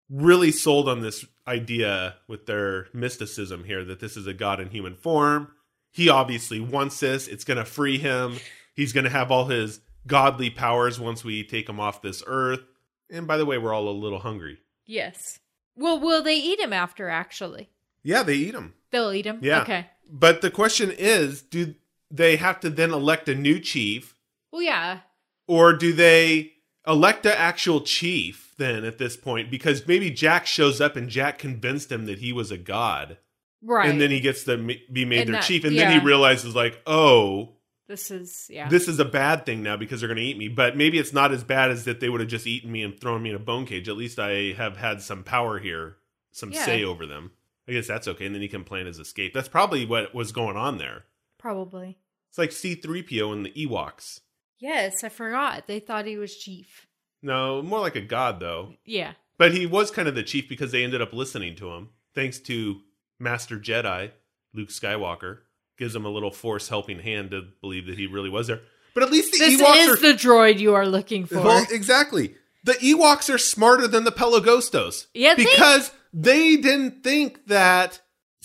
really 0.09 0.53
sold 0.53 0.89
on 0.89 1.01
this 1.01 1.25
idea 1.47 2.15
with 2.29 2.47
their 2.47 2.87
mysticism 2.95 3.65
here 3.65 3.85
that 3.85 4.01
this 4.01 4.17
is 4.17 4.27
a 4.27 4.33
god 4.35 4.61
in 4.61 4.71
human 4.71 4.95
form. 4.95 5.53
He 5.91 6.09
obviously 6.09 6.61
wants 6.61 7.01
this. 7.01 7.27
It's 7.29 7.45
going 7.45 7.59
to 7.59 7.65
free 7.65 7.99
him. 7.99 8.37
He's 8.75 8.93
going 8.93 9.05
to 9.05 9.11
have 9.11 9.31
all 9.33 9.47
his 9.47 9.81
godly 10.07 10.49
powers 10.51 10.99
once 11.01 11.25
we 11.25 11.43
take 11.45 11.69
him 11.69 11.81
off 11.81 12.01
this 12.01 12.23
earth. 12.27 12.61
And 13.11 13.27
by 13.27 13.37
the 13.37 13.47
way, 13.47 13.59
we're 13.59 13.75
all 13.75 13.89
a 13.89 13.91
little 13.91 14.21
hungry. 14.21 14.59
Yes. 14.87 15.39
Well, 15.77 15.99
will 15.99 16.23
they 16.23 16.37
eat 16.37 16.61
him 16.61 16.73
after, 16.73 17.09
actually? 17.09 17.71
Yeah, 18.03 18.23
they 18.23 18.35
eat 18.35 18.55
him. 18.55 18.75
They'll 18.91 19.13
eat 19.13 19.27
him? 19.27 19.39
Yeah. 19.43 19.63
Okay. 19.63 19.87
But 20.11 20.41
the 20.43 20.51
question 20.51 20.91
is 20.91 21.43
do 21.43 21.75
they 22.11 22.37
have 22.37 22.59
to 22.61 22.71
then 22.71 22.93
elect 22.93 23.29
a 23.29 23.35
new 23.35 23.61
chief 23.61 24.17
Well, 24.51 24.63
yeah. 24.63 25.01
or 25.47 25.73
do 25.75 25.93
they 25.93 26.55
elect 26.87 27.25
an 27.27 27.35
actual 27.37 27.83
chief 27.83 28.53
then 28.59 28.85
at 28.85 28.99
this 28.99 29.17
point 29.17 29.51
because 29.51 29.87
maybe 29.87 30.11
Jack 30.11 30.47
shows 30.47 30.81
up 30.81 30.97
and 30.97 31.09
Jack 31.09 31.39
convinced 31.39 31.93
him 31.93 32.07
that 32.07 32.19
he 32.19 32.33
was 32.33 32.51
a 32.51 32.59
god 32.59 33.19
Right. 33.63 33.89
and 33.89 34.01
then 34.01 34.11
he 34.11 34.19
gets 34.21 34.43
to 34.45 34.57
be 34.91 35.05
made 35.05 35.21
And 35.21 35.29
their 35.29 35.41
that- 35.41 35.45
chief 35.45 35.63
and 35.65 35.77
then 35.79 35.93
he 36.01 36.05
realizes 36.05 36.57
like 36.57 36.81
oh 36.87 37.51
this 37.91 38.11
is, 38.11 38.47
yeah. 38.49 38.69
this 38.69 38.87
is 38.89 38.99
a 39.01 39.05
bad 39.05 39.45
thing 39.45 39.63
now 39.63 39.77
because 39.77 40.01
they're 40.01 40.09
going 40.09 40.17
to 40.17 40.23
eat 40.25 40.39
me 40.39 40.49
but 40.49 40.77
maybe 40.77 40.99
it's 40.99 41.13
not 41.13 41.33
as 41.33 41.43
bad 41.45 41.71
as 41.71 41.85
that 41.85 42.01
they 42.01 42.09
would 42.09 42.21
have 42.21 42.31
just 42.31 42.47
eaten 42.47 42.71
me 42.73 42.83
and 42.83 42.99
thrown 43.01 43.23
me 43.23 43.31
in 43.31 43.37
a 43.37 43.41
bone 43.41 43.67
cage 43.67 43.89
at 43.89 43.97
least 43.97 44.19
I 44.19 44.53
have 44.57 44.77
had 44.77 45.03
some 45.03 45.25
power 45.25 45.59
here 45.59 45.97
some 46.33 46.53
Yeah. 46.53 46.65
say 46.65 46.85
over 46.85 47.05
them 47.07 47.33
I 47.69 47.73
guess 47.73 47.87
that's 47.89 48.07
okay 48.09 48.27
and 48.27 48.35
then 48.35 48.43
he 48.43 48.49
can 48.49 48.65
plan 48.65 48.87
his 48.87 48.99
escape 48.99 49.35
that's 49.35 49.49
probably 49.49 49.85
what 49.85 50.15
was 50.15 50.33
going 50.33 50.57
on 50.57 50.79
there 50.79 51.05
Probably. 51.39 51.99
it's 52.29 52.39
like 52.39 52.51
C3PO 52.51 53.33
and 53.33 53.45
the 53.45 53.53
Ewoks 53.67 54.21
Yes, 54.63 55.03
I 55.03 55.09
forgot. 55.09 55.67
They 55.67 55.81
thought 55.81 56.05
he 56.07 56.19
was 56.19 56.37
chief. 56.37 56.87
no 57.23 57.63
more 57.63 57.81
like 57.81 57.97
a 57.97 58.01
god 58.01 58.41
though 58.41 58.75
Yeah. 58.85 59.13
But 59.39 59.53
he 59.55 59.65
was 59.67 59.91
kind 59.91 60.07
of 60.07 60.15
the 60.15 60.23
chief 60.23 60.49
because 60.51 60.71
they 60.71 60.85
ended 60.85 61.01
up 61.01 61.15
listening 61.15 61.57
to 61.57 61.71
him, 61.73 61.89
thanks 62.15 62.39
to 62.41 62.83
Master 63.19 63.59
Jedi 63.59 64.11
Luke 64.53 64.69
Skywalker. 64.69 65.39
Gives 65.81 65.97
him 65.97 66.05
a 66.05 66.09
little 66.11 66.31
force 66.31 66.69
helping 66.69 67.01
hand 67.01 67.33
to 67.33 67.43
believe 67.61 67.87
that 67.87 67.99
he 67.99 68.07
really 68.07 68.29
was 68.31 68.47
there. 68.47 68.61
But 68.95 69.03
at 69.03 69.11
least 69.11 69.33
the 69.33 69.39
This 69.39 69.61
Ewoks 69.61 69.77
is 69.79 69.89
are 69.89 69.97
the 69.97 70.13
droid 70.15 70.59
you 70.61 70.75
are 70.75 70.87
looking 70.87 71.25
for. 71.27 71.41
well, 71.41 71.67
exactly. 71.71 72.35
The 72.65 72.75
Ewoks 72.75 73.33
are 73.33 73.39
smarter 73.39 73.89
than 73.89 74.05
the 74.05 74.13
Pelagostos. 74.13 75.07
Yeah, 75.15 75.35
they- 75.35 75.45
because 75.47 75.91
they 76.13 76.57
didn't 76.57 77.03
think 77.03 77.47
that 77.47 78.01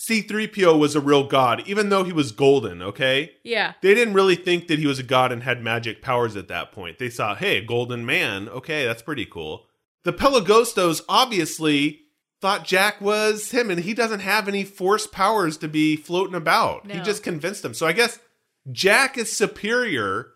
C3PO 0.08 0.78
was 0.78 0.94
a 0.94 1.00
real 1.00 1.26
god, 1.26 1.62
even 1.66 1.88
though 1.90 2.04
he 2.04 2.12
was 2.12 2.32
golden. 2.32 2.80
Okay, 2.82 3.32
yeah. 3.44 3.74
they 3.82 3.92
didn't 3.94 4.14
really 4.14 4.36
think 4.36 4.68
that 4.68 4.78
he 4.78 4.86
was 4.86 4.98
a 4.98 5.02
god 5.02 5.32
and 5.32 5.42
had 5.42 5.62
magic 5.62 6.00
powers 6.02 6.36
at 6.36 6.48
that 6.48 6.72
point. 6.72 6.98
They 6.98 7.10
saw, 7.10 7.34
hey, 7.34 7.58
a 7.58 7.64
golden 7.64 8.06
man. 8.06 8.48
Okay, 8.48 8.84
that's 8.86 9.02
pretty 9.02 9.26
cool. 9.26 9.66
The 10.04 10.12
Pelagostos 10.12 11.02
obviously 11.08 12.00
thought 12.40 12.64
Jack 12.64 13.00
was 13.00 13.50
him, 13.50 13.70
and 13.70 13.80
he 13.80 13.94
doesn't 13.94 14.20
have 14.20 14.48
any 14.48 14.64
force 14.64 15.06
powers 15.06 15.56
to 15.58 15.68
be 15.68 15.96
floating 15.96 16.34
about. 16.34 16.90
He 16.90 17.00
just 17.00 17.22
convinced 17.22 17.62
them. 17.62 17.74
So 17.74 17.86
I 17.86 17.92
guess 17.92 18.18
Jack 18.70 19.16
is 19.16 19.34
superior 19.34 20.28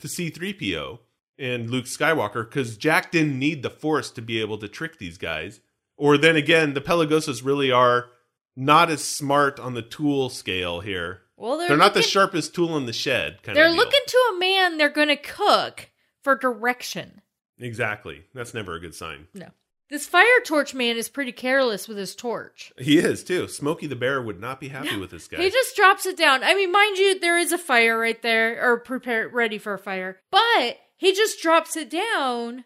to 0.00 0.08
C3PO 0.08 0.98
and 1.38 1.70
Luke 1.70 1.86
Skywalker 1.86 2.48
because 2.48 2.76
Jack 2.76 3.10
didn't 3.12 3.38
need 3.38 3.62
the 3.62 3.70
force 3.70 4.10
to 4.12 4.22
be 4.22 4.40
able 4.40 4.58
to 4.58 4.68
trick 4.68 4.98
these 4.98 5.18
guys. 5.18 5.60
Or 5.96 6.18
then 6.18 6.36
again, 6.36 6.74
the 6.74 6.80
Pelagostos 6.80 7.44
really 7.44 7.70
are 7.72 8.06
not 8.54 8.90
as 8.90 9.02
smart 9.04 9.58
on 9.58 9.74
the 9.74 9.82
tool 9.82 10.28
scale 10.28 10.80
here. 10.80 11.22
Well, 11.36 11.58
they're, 11.58 11.68
They're 11.68 11.76
not 11.76 11.94
the 11.94 12.02
sharpest 12.02 12.54
tool 12.54 12.76
in 12.76 12.86
the 12.86 12.92
shed. 12.92 13.42
Kind 13.42 13.56
They're 13.56 13.70
looking 13.70 14.00
to 14.06 14.32
a 14.34 14.38
man 14.38 14.78
they're 14.78 14.88
going 14.88 15.08
to 15.08 15.16
cook 15.16 15.90
for 16.22 16.34
direction. 16.36 17.20
exactly. 17.58 18.24
That's 18.34 18.54
never 18.54 18.74
a 18.74 18.80
good 18.80 18.94
sign. 18.94 19.28
No. 19.34 19.48
This 19.88 20.06
fire 20.06 20.40
torch 20.44 20.74
man 20.74 20.96
is 20.96 21.08
pretty 21.08 21.30
careless 21.32 21.86
with 21.86 21.96
his 21.96 22.16
torch. 22.16 22.72
He 22.78 22.98
is 22.98 23.22
too. 23.22 23.46
Smokey 23.46 23.86
the 23.86 23.94
Bear 23.94 24.20
would 24.20 24.40
not 24.40 24.58
be 24.60 24.68
happy 24.68 24.96
with 24.98 25.10
this 25.10 25.28
guy. 25.28 25.40
He 25.40 25.48
just 25.50 25.76
drops 25.76 26.06
it 26.06 26.16
down. 26.16 26.42
I 26.42 26.54
mean, 26.54 26.72
mind 26.72 26.98
you, 26.98 27.20
there 27.20 27.38
is 27.38 27.52
a 27.52 27.58
fire 27.58 27.96
right 27.98 28.20
there, 28.20 28.60
or 28.68 28.80
prepare 28.80 29.28
ready 29.28 29.58
for 29.58 29.74
a 29.74 29.78
fire. 29.78 30.18
But 30.32 30.78
he 30.96 31.12
just 31.12 31.40
drops 31.40 31.76
it 31.76 31.88
down. 31.88 32.64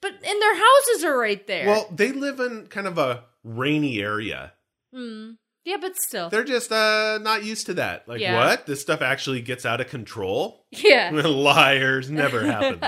But 0.00 0.12
and 0.14 0.42
their 0.42 0.54
houses 0.56 1.04
are 1.04 1.18
right 1.18 1.44
there. 1.48 1.66
well, 1.66 1.88
they 1.92 2.12
live 2.12 2.38
in 2.40 2.66
kind 2.68 2.86
of 2.86 2.96
a 2.98 3.24
rainy 3.42 4.00
area. 4.00 4.52
hmm. 4.92 5.32
Yeah, 5.64 5.76
but 5.80 5.96
still. 5.96 6.28
They're 6.28 6.42
just 6.42 6.72
uh 6.72 7.18
not 7.22 7.44
used 7.44 7.66
to 7.66 7.74
that. 7.74 8.08
Like 8.08 8.20
Yeah. 8.20 8.36
what? 8.36 8.66
This 8.66 8.80
stuff 8.82 9.00
actually 9.00 9.42
gets 9.42 9.64
out 9.64 9.80
of 9.80 9.86
control? 9.88 10.66
yeah. 10.72 11.10
Liars, 11.24 12.10
never 12.10 12.44
happens. 12.44 12.82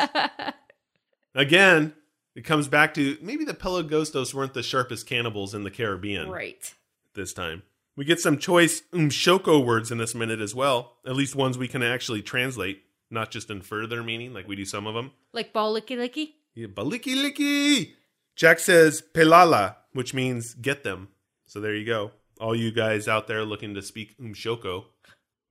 Again, 1.35 1.95
it 2.35 2.45
comes 2.45 2.69
back 2.69 2.95
to 2.95 3.17
maybe 3.21 3.45
the 3.45 3.55
Pelagostos 3.55 4.35
weren't 4.35 4.55
the 4.55 4.63
sharpest 4.63 5.07
cannibals 5.07 5.55
in 5.55 5.63
the 5.63 5.71
Caribbean 5.71 6.31
right. 6.31 6.75
this 7.15 7.33
time. 7.33 7.63
We 7.97 8.05
get 8.05 8.19
some 8.19 8.39
choice 8.39 8.83
umshoko 8.93 9.65
words 9.65 9.93
in 9.93 9.99
this 9.99 10.15
minute 10.15 10.41
as 10.41 10.55
well. 10.55 10.97
At 11.07 11.15
least 11.15 11.37
ones 11.37 11.57
we 11.57 11.69
can 11.69 11.83
actually 11.83 12.23
translate, 12.23 12.83
not 13.09 13.31
just 13.31 13.51
infer 13.51 13.87
their 13.87 14.03
meaning 14.03 14.35
like 14.35 14.49
we 14.49 14.57
do 14.57 14.65
some 14.65 14.87
of 14.87 14.95
them. 14.95 15.13
Like 15.33 15.53
ball 15.53 15.75
licky 15.75 15.97
licky. 15.97 16.33
Yeah, 16.55 16.67
baliki 16.67 17.15
liki. 17.15 17.93
Jack 18.35 18.59
says 18.59 19.03
pelala, 19.13 19.77
which 19.93 20.13
means 20.13 20.55
get 20.55 20.83
them. 20.83 21.09
So 21.47 21.61
there 21.61 21.75
you 21.75 21.87
go. 21.87 22.11
All 22.41 22.57
you 22.57 22.73
guys 22.73 23.07
out 23.07 23.29
there 23.29 23.45
looking 23.45 23.75
to 23.75 23.83
speak 23.83 24.19
umshoko, 24.19 24.87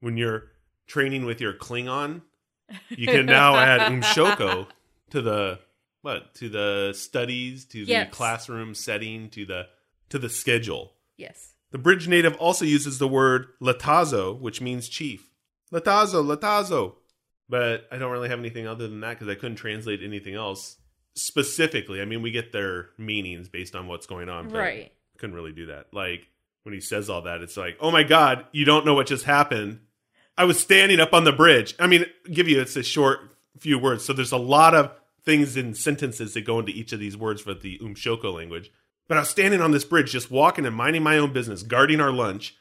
when 0.01 0.17
you're 0.17 0.51
training 0.85 1.25
with 1.25 1.39
your 1.39 1.53
Klingon, 1.53 2.23
you 2.89 3.07
can 3.07 3.25
now 3.25 3.55
add 3.55 3.79
umshoko 3.91 4.67
to 5.11 5.21
the 5.21 5.59
what? 6.03 6.35
To 6.35 6.49
the 6.49 6.93
studies, 6.95 7.65
to 7.65 7.85
the 7.85 7.91
Yes. 7.91 8.13
classroom 8.13 8.75
setting, 8.75 9.29
to 9.31 9.45
the 9.45 9.67
to 10.09 10.19
the 10.19 10.29
schedule. 10.29 10.93
Yes. 11.17 11.53
The 11.71 11.79
bridge 11.79 12.07
native 12.07 12.35
also 12.35 12.65
uses 12.65 12.99
the 12.99 13.07
word 13.07 13.47
latazo, 13.59 14.37
which 14.39 14.61
means 14.61 14.87
chief. 14.87 15.31
Latazo, 15.71 16.23
latazo. 16.23 16.97
But 17.49 17.87
I 17.91 17.97
don't 17.97 18.11
really 18.11 18.29
have 18.29 18.37
anything 18.39 18.67
other 18.67 18.87
than 18.87 18.99
that 18.99 19.17
because 19.17 19.27
I 19.27 19.33
couldn't 19.33 19.55
translate 19.55 20.03
anything 20.03 20.35
else 20.35 20.77
specifically. 21.15 22.01
I 22.01 22.05
mean, 22.05 22.21
we 22.21 22.31
get 22.31 22.51
their 22.51 22.89
meanings 22.97 23.49
based 23.49 23.75
on 23.75 23.87
what's 23.87 24.05
going 24.05 24.29
on. 24.29 24.49
But 24.49 24.57
Right. 24.59 24.91
Couldn't 25.17 25.35
really 25.35 25.51
do 25.51 25.67
that. 25.67 25.87
Like 25.93 26.27
when 26.63 26.73
he 26.73 26.81
says 26.81 27.09
all 27.09 27.21
that, 27.23 27.41
it's 27.41 27.57
like, 27.57 27.77
oh 27.79 27.91
my 27.91 28.03
God, 28.03 28.45
you 28.51 28.65
don't 28.65 28.85
know 28.85 28.93
what 28.93 29.07
just 29.07 29.25
happened. 29.25 29.79
I 30.37 30.45
was 30.45 30.59
standing 30.59 30.99
up 30.99 31.13
on 31.13 31.23
the 31.23 31.31
bridge. 31.31 31.75
I 31.79 31.87
mean, 31.87 32.05
give 32.31 32.47
you, 32.47 32.59
it's 32.61 32.75
a 32.75 32.83
short 32.83 33.19
few 33.59 33.77
words. 33.79 34.03
So 34.05 34.13
there's 34.13 34.31
a 34.31 34.37
lot 34.37 34.73
of 34.75 34.91
things 35.25 35.55
in 35.57 35.73
sentences 35.73 36.33
that 36.33 36.45
go 36.45 36.59
into 36.59 36.71
each 36.71 36.91
of 36.93 36.99
these 36.99 37.17
words 37.17 37.41
for 37.41 37.53
the 37.53 37.79
Umshoko 37.79 38.33
language. 38.33 38.71
But 39.07 39.17
I 39.17 39.21
was 39.21 39.29
standing 39.29 39.61
on 39.61 39.71
this 39.71 39.85
bridge, 39.85 40.11
just 40.11 40.31
walking 40.31 40.65
and 40.65 40.75
minding 40.75 41.03
my 41.03 41.17
own 41.17 41.33
business, 41.33 41.63
guarding 41.63 42.01
our 42.01 42.11
lunch, 42.11 42.55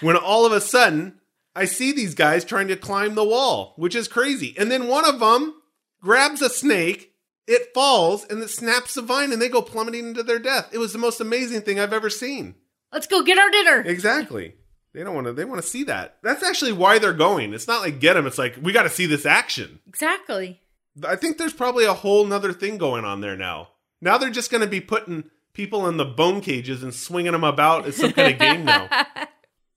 when 0.00 0.16
all 0.16 0.44
of 0.44 0.52
a 0.52 0.60
sudden 0.60 1.20
I 1.54 1.64
see 1.64 1.92
these 1.92 2.14
guys 2.14 2.44
trying 2.44 2.68
to 2.68 2.76
climb 2.76 3.14
the 3.14 3.24
wall, 3.24 3.74
which 3.76 3.94
is 3.94 4.08
crazy. 4.08 4.54
And 4.58 4.70
then 4.70 4.88
one 4.88 5.08
of 5.08 5.20
them 5.20 5.54
grabs 6.02 6.42
a 6.42 6.50
snake, 6.50 7.14
it 7.46 7.72
falls, 7.72 8.24
and 8.26 8.42
it 8.42 8.50
snaps 8.50 8.94
the 8.94 9.02
vine, 9.02 9.32
and 9.32 9.40
they 9.40 9.48
go 9.48 9.62
plummeting 9.62 10.08
into 10.08 10.22
their 10.22 10.38
death. 10.38 10.68
It 10.72 10.78
was 10.78 10.92
the 10.92 10.98
most 10.98 11.20
amazing 11.20 11.62
thing 11.62 11.80
I've 11.80 11.92
ever 11.92 12.10
seen. 12.10 12.56
Let's 12.92 13.06
go 13.06 13.22
get 13.22 13.38
our 13.38 13.50
dinner. 13.50 13.80
Exactly. 13.80 14.54
They 14.92 15.04
don't 15.04 15.14
want 15.14 15.26
to. 15.26 15.32
They 15.32 15.44
want 15.44 15.60
to 15.60 15.68
see 15.68 15.84
that. 15.84 16.16
That's 16.22 16.42
actually 16.42 16.72
why 16.72 16.98
they're 16.98 17.12
going. 17.12 17.52
It's 17.52 17.68
not 17.68 17.82
like 17.82 18.00
get 18.00 18.14
them. 18.14 18.26
It's 18.26 18.38
like 18.38 18.56
we 18.62 18.72
got 18.72 18.84
to 18.84 18.90
see 18.90 19.04
this 19.04 19.26
action. 19.26 19.80
Exactly. 19.86 20.60
I 21.04 21.16
think 21.16 21.38
there's 21.38 21.52
probably 21.52 21.84
a 21.84 21.94
whole 21.94 22.24
nother 22.24 22.52
thing 22.52 22.78
going 22.78 23.04
on 23.04 23.20
there 23.20 23.36
now. 23.36 23.68
Now 24.00 24.18
they're 24.18 24.30
just 24.30 24.50
going 24.50 24.62
to 24.62 24.66
be 24.66 24.80
putting 24.80 25.30
people 25.52 25.88
in 25.88 25.96
the 25.96 26.04
bone 26.04 26.40
cages 26.40 26.82
and 26.82 26.94
swinging 26.94 27.32
them 27.32 27.44
about 27.44 27.86
as 27.86 27.96
some 27.96 28.12
kind 28.12 28.32
of 28.32 28.38
game 28.38 28.64
now. 28.64 28.88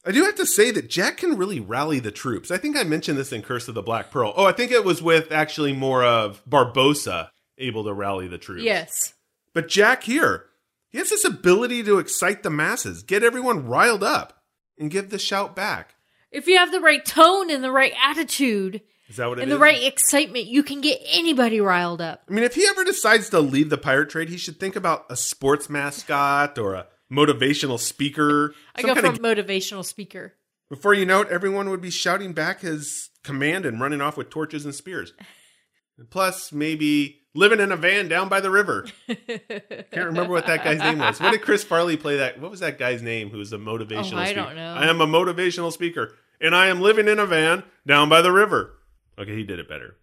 I 0.06 0.12
do 0.12 0.24
have 0.24 0.36
to 0.36 0.46
say 0.46 0.72
that 0.72 0.90
Jack 0.90 1.18
can 1.18 1.38
really 1.38 1.60
rally 1.60 2.00
the 2.00 2.12
troops. 2.12 2.52
I 2.52 2.58
think 2.58 2.78
I 2.78 2.84
mentioned 2.84 3.18
this 3.18 3.34
in 3.34 3.42
Curse 3.42 3.68
of 3.68 3.76
the 3.76 3.82
Black 3.82 4.12
Pearl. 4.12 4.34
Oh, 4.36 4.46
I 4.46 4.54
think 4.54 4.72
it 4.72 4.86
was 4.86 5.02
with 5.02 5.32
actually 5.32 5.74
more 5.74 6.04
of 6.04 6.42
Barbossa 6.50 7.30
able 7.58 7.84
to 7.84 7.94
rally 7.94 8.28
the 8.28 8.38
troops. 8.38 8.64
Yes. 8.64 9.14
But 9.54 9.68
Jack 9.68 10.04
here, 10.04 10.46
he 10.90 10.98
has 10.98 11.10
this 11.10 11.26
ability 11.26 11.84
to 11.84 12.00
excite 12.00 12.44
the 12.44 12.50
masses, 12.50 13.04
get 13.04 13.24
everyone 13.24 13.68
riled 13.68 14.04
up, 14.04 14.42
and 14.78 14.90
give 14.90 15.10
the 15.10 15.20
shout 15.20 15.56
back. 15.56 15.96
If 16.32 16.48
you 16.48 16.58
have 16.58 16.72
the 16.72 16.80
right 16.80 17.04
tone 17.04 17.50
and 17.50 17.64
the 17.64 17.72
right 17.72 17.94
attitude 18.02 18.82
Is 19.10 19.18
that 19.18 19.28
what 19.28 19.40
it 19.40 19.42
is? 19.42 19.44
and 19.44 19.52
the 19.52 19.60
right 19.60 19.84
excitement, 19.84 20.46
you 20.46 20.64
can 20.64 20.82
get 20.82 21.02
anybody 21.10 21.60
riled 21.60 22.00
up. 22.02 22.22
I 22.30 22.34
mean, 22.34 22.44
if 22.44 22.56
he 22.56 22.66
ever 22.68 22.84
decides 22.84 23.30
to 23.32 23.40
leave 23.40 23.70
the 23.70 23.78
pirate 23.78 24.10
trade, 24.10 24.30
he 24.30 24.38
should 24.38 24.60
think 24.60 24.76
about 24.76 25.06
a 25.10 25.16
sports 25.18 25.70
mascot 25.70 26.58
or 26.60 26.76
a 26.76 26.88
motivational 27.12 27.80
speaker. 27.80 28.54
I 28.76 28.82
some 28.82 28.90
go 28.90 29.02
kind 29.02 29.16
from 29.18 29.26
of- 29.26 29.38
motivational 29.38 29.84
speaker. 29.84 30.36
before 30.70 30.94
you 30.94 31.06
know 31.06 31.22
it, 31.22 31.30
everyone 31.30 31.70
would 31.72 31.82
be 31.82 31.90
shouting 31.90 32.34
back 32.34 32.62
his 32.62 33.10
command 33.24 33.66
and 33.66 33.82
running 33.82 34.00
off 34.00 34.16
with 34.16 34.30
torches 34.30 34.64
and 34.64 34.76
spears. 34.76 35.14
Plus, 36.12 36.54
maybe 36.54 37.22
living 37.36 37.60
in 37.60 37.72
a 37.72 37.76
van 37.76 38.08
down 38.08 38.30
by 38.30 38.40
the 38.40 38.50
river. 38.50 38.86
Can't 39.08 39.92
remember 40.06 40.32
what 40.32 40.48
that 40.48 40.64
guy's 40.64 40.80
name 40.80 41.00
was. 41.00 41.20
What 41.20 41.32
did 41.32 41.42
Chris 41.42 41.64
Farley 41.64 41.98
play 41.98 42.18
that? 42.18 42.40
What 42.40 42.52
was 42.52 42.62
that 42.62 42.78
guy's 42.80 43.02
name 43.02 43.30
who 43.30 43.38
was 43.40 43.52
a 43.52 43.58
motivational 43.58 44.14
Oh, 44.14 44.18
I 44.20 44.26
speaker? 44.28 44.42
don't 44.44 44.56
know. 44.56 44.74
I 44.76 44.88
am 44.88 45.02
a 45.02 45.08
motivational 45.08 45.72
speaker, 45.74 46.14
and 46.40 46.56
I 46.56 46.68
am 46.68 46.80
living 46.80 47.08
in 47.10 47.20
a 47.20 47.26
van 47.26 47.64
down 47.86 48.08
by 48.08 48.22
the 48.22 48.32
river. 48.32 48.76
Okay, 49.20 49.36
he 49.36 49.44
did 49.44 49.60
it 49.60 49.68
better. 49.68 49.96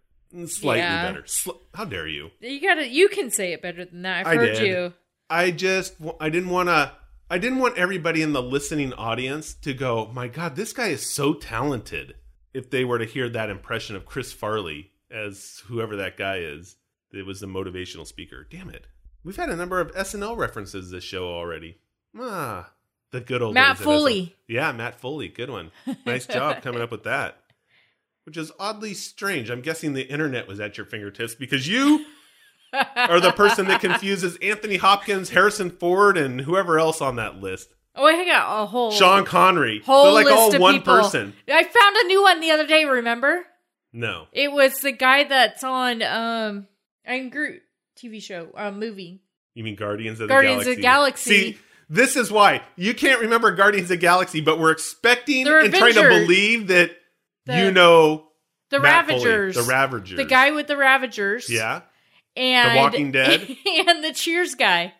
Slightly 0.47 0.81
Yeah. 0.81 1.07
better. 1.13 1.23
Sl- 1.27 1.51
How 1.75 1.85
dare 1.85 2.07
you? 2.07 2.31
You 2.41 2.61
gotta. 2.61 2.87
You 2.87 3.09
can 3.09 3.31
say 3.31 3.53
it 3.53 3.63
better 3.63 3.85
than 3.85 4.03
that. 4.03 4.27
I've 4.27 4.33
I 4.33 4.37
heard 4.37 4.57
did. 4.57 4.67
you. 4.67 4.95
I 5.31 5.51
just 5.51 5.95
I 6.21 6.29
didn't 6.29 6.51
want 6.51 6.69
to 6.69 6.93
I 7.31 7.39
didn't 7.39 7.59
want 7.59 7.79
everybody 7.79 8.23
in 8.23 8.33
the 8.33 8.43
listening 8.43 8.93
audience 8.93 9.55
to 9.55 9.73
go, 9.75 10.07
"My 10.13 10.29
god, 10.29 10.55
this 10.57 10.73
guy 10.73 10.89
is 10.89 11.13
so 11.15 11.35
talented." 11.35 12.15
If 12.55 12.71
they 12.71 12.85
were 12.85 12.99
to 12.99 13.05
hear 13.05 13.29
that 13.29 13.51
impression 13.51 13.97
of 13.97 14.07
Chris 14.07 14.33
Farley 14.33 14.93
as 15.11 15.63
whoever 15.67 15.97
that 15.97 16.17
guy 16.17 16.39
is, 16.39 16.77
that 17.13 17.27
was 17.27 17.41
the 17.41 17.47
motivational 17.47 18.07
speaker. 18.07 18.47
Damn 18.51 18.71
it. 18.71 18.87
We've 19.25 19.37
had 19.37 19.51
a 19.51 19.57
number 19.57 19.81
of 19.81 19.93
SNL 19.95 20.37
references 20.37 20.91
this 20.91 21.05
show 21.05 21.27
already. 21.29 21.79
Ah, 22.19 22.73
the 23.11 23.21
good 23.21 23.43
old 23.43 23.55
Matt 23.55 23.77
Foley. 23.79 24.23
SNL. 24.23 24.33
Yeah, 24.49 24.73
Matt 24.73 24.99
Foley, 25.01 25.29
good 25.29 25.51
one. 25.51 25.71
Nice 26.07 26.27
job 26.27 26.63
coming 26.63 26.81
up 26.81 26.91
with 26.91 27.05
that. 27.05 27.39
Which 28.27 28.37
is 28.37 28.51
oddly 28.59 28.93
strange. 28.93 29.51
I'm 29.51 29.61
guessing 29.61 29.93
the 29.93 30.03
internet 30.03 30.49
was 30.49 30.59
at 30.61 30.77
your 30.77 30.85
fingertips 30.85 31.35
because 31.37 31.69
you 31.69 32.05
are 32.73 33.21
the 33.21 33.31
person 33.33 33.69
that 33.69 33.81
confuses 33.81 34.37
Anthony 34.43 34.77
Hopkins, 34.77 35.31
Harrison 35.31 35.71
Ford, 35.71 36.19
and 36.19 36.41
whoever 36.41 36.79
else 36.79 37.01
on 37.01 37.17
that 37.17 37.41
list. 37.41 37.69
Oh, 37.95 38.05
I 38.05 38.25
got 38.27 38.63
a 38.63 38.67
whole 38.67 38.91
Sean 38.91 39.25
Connery. 39.25 39.81
whole 39.87 40.05
They're 40.07 40.13
like 40.15 40.25
list 40.27 40.37
all 40.37 40.55
of 40.55 40.61
one 40.61 40.75
people. 40.79 41.01
person. 41.03 41.35
I 41.49 41.63
found 41.65 41.97
a 41.97 42.07
new 42.09 42.21
one 42.23 42.41
the 42.41 42.51
other 42.51 42.67
day. 42.67 42.85
Remember? 42.85 43.45
No. 43.93 44.27
It 44.33 44.51
was 44.53 44.75
the 44.81 44.93
guy 44.93 45.25
that's 45.25 45.63
on 45.65 46.03
um 46.03 46.67
I'm 47.07 47.31
Groot 47.31 47.63
TV 47.97 48.21
show, 48.21 48.49
uh, 48.57 48.73
movie. 48.73 49.23
You 49.55 49.65
mean 49.65 49.77
Guardians 49.77 50.21
of 50.21 50.29
Guardians 50.29 50.65
the 50.65 50.73
of 50.73 50.81
Galaxy? 50.81 51.31
the 51.31 51.37
Galaxy. 51.37 51.53
See, 51.55 51.59
this 51.89 52.17
is 52.17 52.31
why 52.31 52.63
you 52.75 52.93
can't 52.93 53.21
remember 53.21 53.53
Guardians 53.53 53.85
of 53.85 53.89
the 53.91 53.97
Galaxy, 53.99 54.41
but 54.43 54.59
we're 54.59 54.73
expecting 54.73 55.45
The 55.45 55.61
and 55.61 55.73
trying 55.73 55.95
to 55.95 56.03
believe 56.09 56.67
that 56.67 56.91
The- 57.47 57.59
you 57.59 57.71
know 57.73 58.29
The 58.71 58.81
Matt 58.81 59.07
Foley, 59.07 59.25
Ravagers. 59.25 59.55
the 59.57 59.63
Ravagers, 59.63 60.17
The 60.17 60.25
guy 60.25 60.51
with 60.51 60.67
the 60.67 60.77
Ravagers. 60.77 61.49
yeah, 61.49 61.83
And 62.37 62.73
The 62.73 62.77
Walking 62.81 63.13
Dead? 63.13 63.41
and 63.89 64.05
the 64.05 64.13
Cheers 64.13 64.55
guy. 64.55 64.93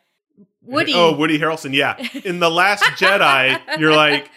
Woody. 0.63 0.95
Oh, 0.95 1.15
Woody 1.17 1.39
Harrelson, 1.39 1.73
yeah. 1.75 1.97
In 2.25 2.41
the 2.41 2.51
Last 2.51 2.83
Jedi, 2.99 3.61
you're 3.79 3.95
like, 3.95 4.31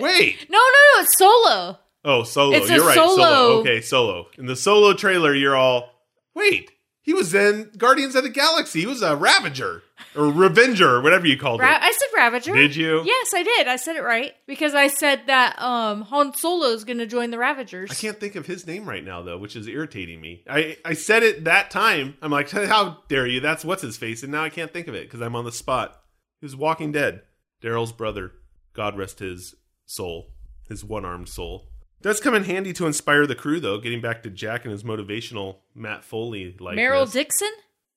wait, 0.00 0.46
No, 0.50 0.58
no, 0.58 0.62
no, 0.96 1.02
it's 1.02 1.16
Solo. 1.18 1.78
oh, 2.04 2.22
Solo. 2.24 2.56
It's 2.56 2.70
you're 2.70 2.84
right, 2.84 2.94
Solo. 2.94 3.60
Okay, 3.60 3.80
Solo. 3.80 4.26
In 4.38 4.46
the 4.46 4.56
Solo 4.56 4.92
trailer, 4.94 5.34
you're 5.34 5.56
all, 5.56 5.90
wait, 6.34 6.70
he 7.02 7.12
was 7.14 7.34
in 7.34 7.70
Guardians 7.76 8.14
of 8.14 8.22
the 8.24 8.28
Galaxy. 8.28 8.80
He 8.80 8.86
was 8.86 9.02
a 9.02 9.14
Ravager 9.16 9.82
or 10.16 10.30
Revenger 10.30 11.00
whatever 11.00 11.26
you 11.26 11.38
called 11.38 11.60
Ra- 11.60 11.76
it. 11.76 11.82
I 11.82 11.92
said 11.92 12.08
Ravager. 12.16 12.54
Did 12.54 12.76
you? 12.76 13.02
Yes, 13.04 13.32
I 13.34 13.42
did. 13.42 13.68
I 13.68 13.76
said 13.76 13.96
it 13.96 14.02
right 14.02 14.32
because 14.46 14.74
I 14.74 14.88
said 14.88 15.22
that 15.26 15.60
um 15.60 16.02
Han 16.02 16.32
is 16.34 16.84
going 16.84 16.98
to 16.98 17.06
join 17.06 17.30
the 17.30 17.38
Ravagers. 17.38 17.90
I 17.90 17.94
can't 17.94 18.18
think 18.18 18.34
of 18.34 18.46
his 18.46 18.66
name 18.66 18.88
right 18.88 19.04
now 19.04 19.22
though, 19.22 19.38
which 19.38 19.56
is 19.56 19.66
irritating 19.66 20.20
me. 20.20 20.44
I 20.48 20.76
I 20.84 20.94
said 20.94 21.22
it 21.22 21.44
that 21.44 21.70
time. 21.70 22.16
I'm 22.22 22.30
like, 22.30 22.50
how 22.50 22.98
dare 23.08 23.26
you? 23.26 23.40
That's 23.40 23.64
what's 23.64 23.82
his 23.82 23.96
face, 23.96 24.22
and 24.22 24.32
now 24.32 24.44
I 24.44 24.50
can't 24.50 24.72
think 24.72 24.88
of 24.88 24.94
it 24.94 25.06
because 25.06 25.20
I'm 25.20 25.36
on 25.36 25.44
the 25.44 25.52
spot. 25.52 26.00
He 26.40 26.46
was 26.46 26.56
Walking 26.56 26.92
Dead, 26.92 27.22
Daryl's 27.62 27.92
brother. 27.92 28.32
God 28.72 28.98
rest 28.98 29.20
his 29.20 29.54
soul, 29.86 30.32
his 30.68 30.84
one-armed 30.84 31.28
soul. 31.28 31.68
Does 32.04 32.20
come 32.20 32.34
in 32.34 32.44
handy 32.44 32.74
to 32.74 32.86
inspire 32.86 33.26
the 33.26 33.34
crew 33.34 33.60
though. 33.60 33.78
Getting 33.78 34.02
back 34.02 34.22
to 34.24 34.30
Jack 34.30 34.64
and 34.64 34.72
his 34.72 34.82
motivational 34.82 35.60
Matt 35.74 36.04
Foley 36.04 36.54
like 36.60 36.76
Merle 36.76 37.06
Dixon? 37.06 37.48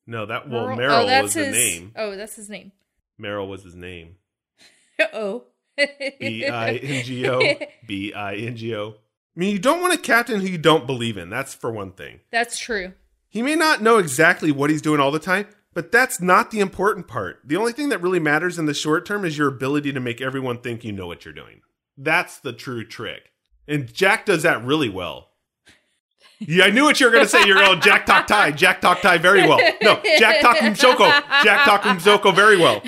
No, 0.08 0.26
that 0.26 0.50
well, 0.50 0.68
Merle- 0.68 0.78
Meryl 0.78 1.04
oh, 1.04 1.06
that's 1.06 1.24
was 1.24 1.34
his, 1.34 1.46
the 1.48 1.52
name. 1.52 1.92
Oh, 1.96 2.16
that's 2.16 2.36
his 2.36 2.50
name. 2.50 2.72
Merle 3.18 3.48
was 3.48 3.64
his 3.64 3.76
name. 3.76 4.16
Uh-oh. 5.00 5.44
B 6.20 6.48
I 6.48 6.76
N 6.76 7.04
G 7.04 7.30
O. 7.30 7.42
B 7.86 8.14
I 8.14 8.36
N 8.36 8.56
G 8.56 8.76
O. 8.76 8.90
I 9.36 9.40
mean, 9.40 9.52
you 9.52 9.60
don't 9.60 9.82
want 9.82 9.94
a 9.94 9.98
captain 9.98 10.42
who 10.42 10.48
you 10.48 10.58
don't 10.58 10.88
believe 10.88 11.18
in. 11.18 11.30
That's 11.30 11.54
for 11.54 11.72
one 11.72 11.92
thing. 11.92 12.22
That's 12.32 12.58
true. 12.58 12.94
He 13.30 13.44
may 13.44 13.56
not 13.56 13.84
know 13.84 14.00
exactly 14.00 14.52
what 14.52 14.72
he's 14.72 14.82
doing 14.82 15.00
all 15.00 15.12
the 15.12 15.20
time, 15.20 15.46
but 15.76 15.92
that's 15.92 16.20
not 16.20 16.50
the 16.50 16.60
important 16.60 17.08
part. 17.08 17.42
The 17.46 17.58
only 17.58 17.74
thing 17.74 17.90
that 17.90 18.02
really 18.02 18.20
matters 18.20 18.58
in 18.58 18.66
the 18.66 18.74
short 18.74 19.06
term 19.06 19.24
is 19.24 19.38
your 19.38 19.50
ability 19.50 19.94
to 19.94 20.00
make 20.00 20.22
everyone 20.22 20.58
think 20.58 20.84
you 20.84 20.92
know 20.92 21.06
what 21.06 21.24
you're 21.24 21.36
doing. 21.36 21.62
That's 21.96 22.40
the 22.40 22.54
true 22.54 22.84
trick. 22.84 23.32
And 23.68 23.94
Jack 23.94 24.26
does 24.26 24.42
that 24.44 24.64
really 24.64 24.90
well. 24.90 25.27
Yeah, 26.40 26.66
I 26.66 26.70
knew 26.70 26.84
what 26.84 27.00
you 27.00 27.08
were 27.08 27.12
going 27.12 27.24
to 27.24 27.30
say. 27.30 27.46
You're 27.46 27.58
going, 27.58 27.82
Jack 27.82 28.06
talk 28.06 28.28
Thai. 28.28 28.52
Jack 28.52 28.80
talk 28.82 29.02
Thai 29.02 29.18
very 29.18 29.48
well. 29.48 29.60
No, 29.82 30.00
Jack 30.20 30.42
talk 30.42 30.58
Soko. 30.76 31.10
Jack 31.44 31.66
talk 31.66 32.00
Soko 32.00 32.32
very 32.32 32.58
well. 32.58 32.82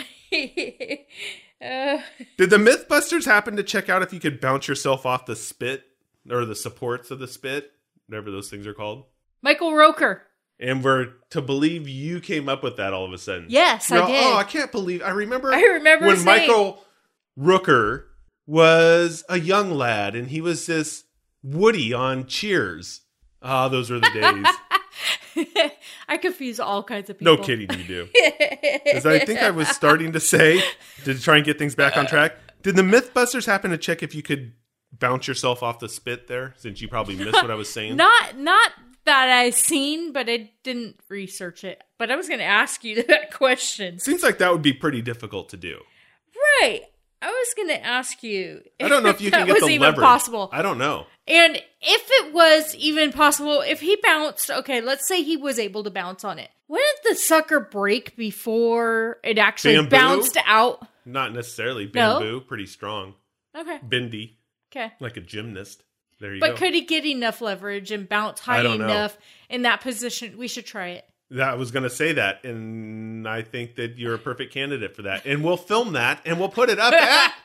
uh, 1.62 1.98
Did 2.38 2.50
the 2.50 2.58
Mythbusters 2.58 3.26
happen 3.26 3.56
to 3.56 3.64
check 3.64 3.90
out 3.90 4.02
if 4.02 4.14
you 4.14 4.20
could 4.20 4.40
bounce 4.40 4.68
yourself 4.68 5.06
off 5.06 5.26
the 5.26 5.36
spit 5.36 5.84
or 6.30 6.46
the 6.46 6.56
supports 6.56 7.12
of 7.12 7.20
the 7.20 7.28
spit, 7.28 7.72
whatever 8.08 8.32
those 8.32 8.50
things 8.50 8.68
are 8.68 8.74
called? 8.74 9.06
Michael 9.42 9.72
Rooker. 9.72 10.22
And 10.60 10.84
we're 10.84 11.14
to 11.32 11.42
believe 11.42 11.88
you 11.88 12.20
came 12.20 12.50
up 12.50 12.64
with 12.64 12.78
that 12.78 12.94
all 12.94 13.06
of 13.06 13.14
a 13.14 13.18
sudden. 13.18 13.46
Yes, 13.50 13.90
I 13.92 13.96
You're 13.96 14.04
all, 14.04 14.10
did. 14.10 14.24
Oh, 14.26 14.36
I 14.36 14.44
can't 14.44 14.72
believe. 14.72 15.02
I 15.02 15.12
remember. 15.12 15.54
I 15.54 15.62
remember 15.62 16.08
when 16.08 16.18
saying- 16.18 16.26
Michael 16.50 16.84
Rooker 17.38 18.04
was 18.46 19.24
a 19.30 19.40
young 19.40 19.72
lad, 19.72 20.16
and 20.16 20.28
he 20.30 20.42
was 20.42 20.66
this 20.66 21.06
Woody 21.42 21.94
on 21.94 22.26
Cheers. 22.28 23.02
Ah, 23.42 23.70
those 23.70 23.90
were 23.90 24.00
the 24.00 24.10
days. 24.10 25.52
I 26.08 26.18
confuse 26.18 26.60
all 26.60 26.84
kinds 26.84 27.10
of 27.10 27.18
people. 27.18 27.36
no 27.38 27.42
kidding, 27.42 27.70
you 27.80 27.86
do. 27.86 28.08
As 28.94 29.06
I 29.06 29.20
think 29.20 29.40
I 29.40 29.52
was 29.52 29.68
starting 29.70 30.12
to 30.14 30.20
say 30.20 30.62
to 31.06 31.18
try 31.18 31.38
and 31.38 31.46
get 31.46 31.58
things 31.58 31.76
back 31.76 31.98
on 31.98 32.06
track. 32.08 32.36
Did 32.62 32.76
the 32.76 32.82
MythBusters 32.82 33.46
happen 33.46 33.72
to 33.72 33.78
check 33.78 34.04
if 34.04 34.14
you 34.14 34.22
could 34.22 34.54
bounce 34.92 35.28
yourself 35.28 35.64
off 35.64 35.80
the 35.80 35.88
spit 35.88 36.28
there? 36.28 36.54
Since 36.58 36.82
you 36.82 36.90
probably 36.90 37.16
missed 37.16 37.34
what 37.42 37.52
I 37.52 37.56
was 37.56 37.70
saying. 37.70 37.96
Not 37.96 38.38
not 38.38 38.72
that 39.06 39.30
I 39.30 39.52
seen, 39.52 40.12
but 40.12 40.30
I 40.30 40.52
didn't 40.64 41.00
research 41.08 41.64
it. 41.64 41.82
But 41.98 42.12
I 42.12 42.16
was 42.18 42.28
going 42.28 42.40
to 42.40 42.46
ask 42.46 42.84
you 42.84 43.04
that 43.04 43.34
question. 43.34 44.00
Seems 44.00 44.22
like 44.22 44.40
that 44.40 44.52
would 44.52 44.62
be 44.62 44.74
pretty 44.74 45.02
difficult 45.02 45.50
to 45.50 45.58
do. 45.58 45.80
Right. 46.62 46.82
I 47.22 47.28
was 47.30 47.54
going 47.56 47.68
to 47.70 47.86
ask 47.86 48.24
you. 48.24 48.62
I 48.80 48.88
don't 48.88 49.04
know 49.04 49.10
if 49.10 49.20
you 49.22 49.30
can 49.32 49.46
get 49.46 49.54
was 49.54 49.64
the 49.64 49.70
even 49.70 49.82
leverage. 49.82 50.04
possible. 50.04 50.50
I 50.54 50.62
don't 50.62 50.78
know. 50.78 51.06
And 51.28 51.56
if 51.58 52.10
it 52.26 52.34
was 52.34 52.74
even 52.76 53.12
possible, 53.12 53.62
if 53.62 53.82
he 53.82 53.98
bounced, 54.02 54.50
okay, 54.50 54.80
let's 54.82 55.08
say 55.08 55.22
he 55.22 55.36
was 55.38 55.60
able 55.60 55.84
to 55.84 55.92
bounce 55.92 56.24
on 56.24 56.40
it. 56.40 56.50
Wouldn't 56.70 57.00
the 57.08 57.16
sucker 57.16 57.60
break 57.60 58.16
before 58.16 59.18
it 59.24 59.38
actually 59.38 59.76
Bamboo? 59.76 59.90
bounced 59.90 60.38
out? 60.46 60.88
Not 61.06 61.34
necessarily. 61.34 61.88
Bamboo, 61.88 62.42
pretty 62.42 62.66
strong. 62.68 63.16
Okay. 63.58 63.80
Bendy, 63.84 64.38
Okay. 64.72 64.92
like 65.00 65.18
a 65.18 65.22
gymnast. 65.22 65.84
There 66.20 66.34
you 66.36 66.40
go. 66.42 66.48
But 66.48 66.56
go. 66.56 66.60
could 66.66 66.74
he 66.76 66.82
get 66.82 67.06
enough 67.06 67.42
leverage 67.42 67.92
and 67.92 68.08
bounce 68.08 68.40
high 68.42 68.60
I 68.60 68.64
don't 68.64 68.78
know. 68.78 68.86
enough 68.86 69.18
in 69.50 69.64
that 69.64 69.82
position? 69.82 70.38
We 70.38 70.48
should 70.48 70.66
try 70.66 70.90
it. 70.90 71.09
That 71.32 71.50
I 71.50 71.56
was 71.56 71.70
going 71.70 71.84
to 71.84 71.90
say 71.90 72.14
that, 72.14 72.44
and 72.44 73.28
I 73.28 73.44
think 73.44 73.76
that 73.76 73.98
you're 73.98 74.16
a 74.16 74.20
perfect 74.20 74.52
candidate 74.52 74.96
for 74.96 75.04
that. 75.04 75.26
And 75.26 75.44
we'll 75.44 75.58
film 75.58 75.94
that, 75.94 76.22
and 76.26 76.40
we'll 76.40 76.50
put 76.50 76.70
it 76.70 76.80
up 76.80 76.94
at, 76.96 77.36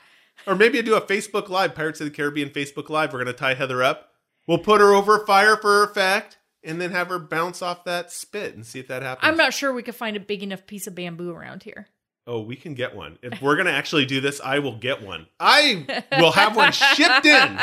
or 0.47 0.55
maybe 0.55 0.81
do 0.81 0.95
a 0.95 1.03
Facebook 1.03 1.51
Live, 1.51 1.75
Pirates 1.75 2.01
of 2.01 2.07
the 2.07 2.11
Caribbean 2.11 2.49
Facebook 2.49 2.89
Live. 2.89 3.13
We're 3.13 3.23
going 3.23 3.35
to 3.35 3.39
tie 3.39 3.55
Heather 3.55 3.83
up. 3.83 4.11
We'll 4.47 4.59
put 4.59 4.81
her 4.81 4.95
over 4.95 5.23
a 5.23 5.27
fire 5.27 5.57
for 5.57 5.85
effect, 5.85 6.39
and 6.63 6.81
then 6.81 6.93
have 6.93 7.09
her 7.09 7.19
bounce 7.19 7.61
off 7.61 7.85
that 7.85 8.11
spit 8.11 8.55
and 8.55 8.65
see 8.65 8.81
if 8.81 8.89
that 8.89 9.03
happens. 9.03 9.29
I'm 9.29 9.37
not 9.37 9.53
sure 9.53 9.73
we 9.73 9.83
could 9.83 9.95
find 9.95 10.17
a 10.17 10.21
big 10.21 10.43
enough 10.43 10.67
piece 10.67 10.87
of 10.87 10.95
bamboo 10.95 11.31
around 11.31 11.63
here. 11.63 11.87
Oh, 12.27 12.41
we 12.41 12.57
can 12.57 12.73
get 12.73 12.97
one. 12.97 13.19
If 13.23 13.43
we're 13.43 13.55
going 13.55 13.67
to 13.67 13.73
actually 13.73 14.07
do 14.07 14.23
this, 14.23 14.41
I 14.43 14.61
will 14.61 14.79
get 14.79 15.03
one. 15.03 15.27
I 15.39 15.87
will 16.19 16.33
have 16.33 16.57
one 16.57 16.73
shipped 16.73 17.27
in 17.27 17.59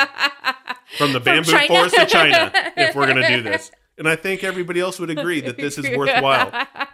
from 0.99 1.13
the 1.13 1.19
bamboo 1.19 1.51
China. 1.51 1.67
forest 1.67 1.97
of 1.97 2.07
China 2.07 2.51
if 2.77 2.95
we're 2.95 3.07
going 3.07 3.23
to 3.23 3.27
do 3.27 3.41
this. 3.41 3.71
And 3.97 4.07
I 4.07 4.15
think 4.15 4.43
everybody 4.43 4.79
else 4.79 4.99
would 4.99 5.09
agree 5.09 5.41
that 5.41 5.57
this 5.57 5.77
is 5.77 5.89
worthwhile. 5.95 6.51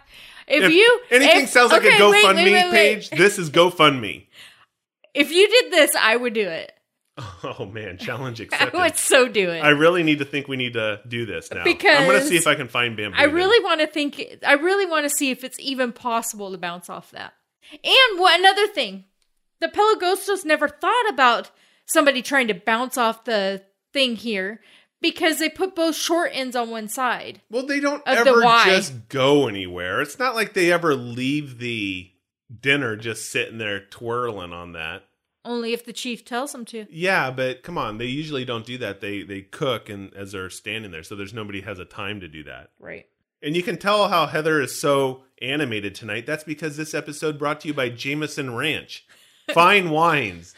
If, 0.50 0.64
If 0.64 0.72
you 0.72 1.00
anything 1.10 1.42
if- 1.42 1.50
sounds 1.50 1.72
like 1.72 1.82
okay, 1.84 1.96
a 1.96 2.00
GoFundMe 2.00 2.34
wait, 2.36 2.52
wait, 2.52 2.64
wait. 2.64 2.70
page, 2.72 3.10
this 3.10 3.38
is 3.38 3.50
GoFundMe. 3.50 4.28
If 5.12 5.30
you 5.30 5.46
did 5.46 5.70
this, 5.70 5.94
I 5.94 6.16
would 6.16 6.32
do 6.32 6.48
it. 6.48 6.72
Oh 7.44 7.66
man, 7.66 7.98
challenge 7.98 8.40
I 8.40 8.44
accepted. 8.44 8.78
would 8.78 8.96
so 8.96 9.28
do 9.28 9.50
it. 9.50 9.60
I 9.60 9.70
really 9.70 10.02
need 10.02 10.20
to 10.20 10.24
think 10.24 10.48
we 10.48 10.56
need 10.56 10.72
to 10.72 11.00
do 11.06 11.26
this 11.26 11.50
now. 11.52 11.64
Because 11.64 11.98
I'm 12.00 12.06
going 12.06 12.20
to 12.20 12.26
see 12.26 12.36
if 12.36 12.46
I 12.46 12.54
can 12.54 12.68
find 12.68 12.96
bamboo. 12.96 13.18
I 13.18 13.24
really 13.24 13.62
want 13.62 13.80
to 13.82 13.86
think. 13.86 14.24
I 14.46 14.54
really 14.54 14.86
want 14.86 15.04
to 15.04 15.10
see 15.10 15.30
if 15.30 15.44
it's 15.44 15.58
even 15.60 15.92
possible 15.92 16.50
to 16.52 16.56
bounce 16.58 16.88
off 16.88 17.10
that. 17.10 17.34
And 17.72 18.18
what 18.18 18.38
another 18.40 18.68
thing, 18.68 19.04
the 19.60 19.68
Pelagostos 19.68 20.44
never 20.46 20.68
thought 20.68 21.08
about 21.10 21.50
somebody 21.86 22.22
trying 22.22 22.48
to 22.48 22.54
bounce 22.54 22.96
off 22.96 23.24
the 23.24 23.62
thing 23.92 24.16
here 24.16 24.60
because 25.00 25.38
they 25.38 25.48
put 25.48 25.74
both 25.74 25.96
short 25.96 26.30
ends 26.32 26.56
on 26.56 26.70
one 26.70 26.88
side. 26.88 27.40
Well, 27.50 27.66
they 27.66 27.80
don't 27.80 28.06
of 28.06 28.24
the 28.24 28.30
ever 28.30 28.42
just 28.66 29.08
go 29.08 29.48
anywhere. 29.48 30.00
It's 30.00 30.18
not 30.18 30.34
like 30.34 30.54
they 30.54 30.72
ever 30.72 30.94
leave 30.94 31.58
the 31.58 32.10
dinner 32.60 32.96
just 32.96 33.30
sitting 33.30 33.58
there 33.58 33.80
twirling 33.80 34.52
on 34.52 34.72
that. 34.72 35.04
Only 35.44 35.72
if 35.72 35.84
the 35.84 35.92
chief 35.92 36.24
tells 36.24 36.52
them 36.52 36.64
to. 36.66 36.86
Yeah, 36.90 37.30
but 37.30 37.62
come 37.62 37.78
on, 37.78 37.98
they 37.98 38.06
usually 38.06 38.44
don't 38.44 38.66
do 38.66 38.76
that. 38.78 39.00
They 39.00 39.22
they 39.22 39.42
cook 39.42 39.88
and 39.88 40.12
as 40.14 40.32
they're 40.32 40.50
standing 40.50 40.90
there, 40.90 41.02
so 41.02 41.16
there's 41.16 41.32
nobody 41.32 41.60
has 41.62 41.78
a 41.78 41.84
time 41.84 42.20
to 42.20 42.28
do 42.28 42.44
that. 42.44 42.70
Right. 42.78 43.06
And 43.40 43.56
you 43.56 43.62
can 43.62 43.78
tell 43.78 44.08
how 44.08 44.26
Heather 44.26 44.60
is 44.60 44.78
so 44.78 45.22
animated 45.40 45.94
tonight. 45.94 46.26
That's 46.26 46.42
because 46.42 46.76
this 46.76 46.92
episode 46.92 47.38
brought 47.38 47.60
to 47.60 47.68
you 47.68 47.74
by 47.74 47.88
Jameson 47.88 48.56
Ranch. 48.56 49.06
Fine 49.54 49.90
wines. 49.90 50.54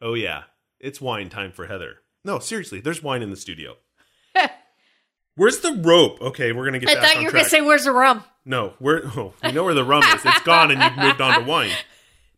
Oh 0.00 0.14
yeah, 0.14 0.44
it's 0.80 1.00
wine 1.00 1.28
time 1.28 1.52
for 1.52 1.66
Heather. 1.66 1.98
No, 2.26 2.40
seriously, 2.40 2.80
there's 2.80 3.02
wine 3.02 3.22
in 3.22 3.30
the 3.30 3.36
studio. 3.36 3.76
Where's 5.36 5.60
the 5.60 5.80
rope? 5.84 6.20
Okay, 6.20 6.52
we're 6.52 6.64
gonna 6.64 6.78
get. 6.80 6.90
I 6.90 6.94
back 6.94 7.02
thought 7.04 7.16
on 7.16 7.22
you 7.22 7.26
were 7.28 7.30
track. 7.30 7.42
gonna 7.44 7.50
say, 7.50 7.60
"Where's 7.60 7.84
the 7.84 7.92
rum?" 7.92 8.24
No, 8.44 8.74
where? 8.78 9.06
Oh, 9.16 9.32
we 9.44 9.52
know 9.52 9.64
where 9.64 9.74
the 9.74 9.84
rum 9.84 10.02
is. 10.02 10.24
It's 10.24 10.42
gone, 10.42 10.70
and 10.70 10.82
you've 10.82 11.04
moved 11.04 11.20
on 11.20 11.40
to 11.40 11.46
wine. 11.46 11.70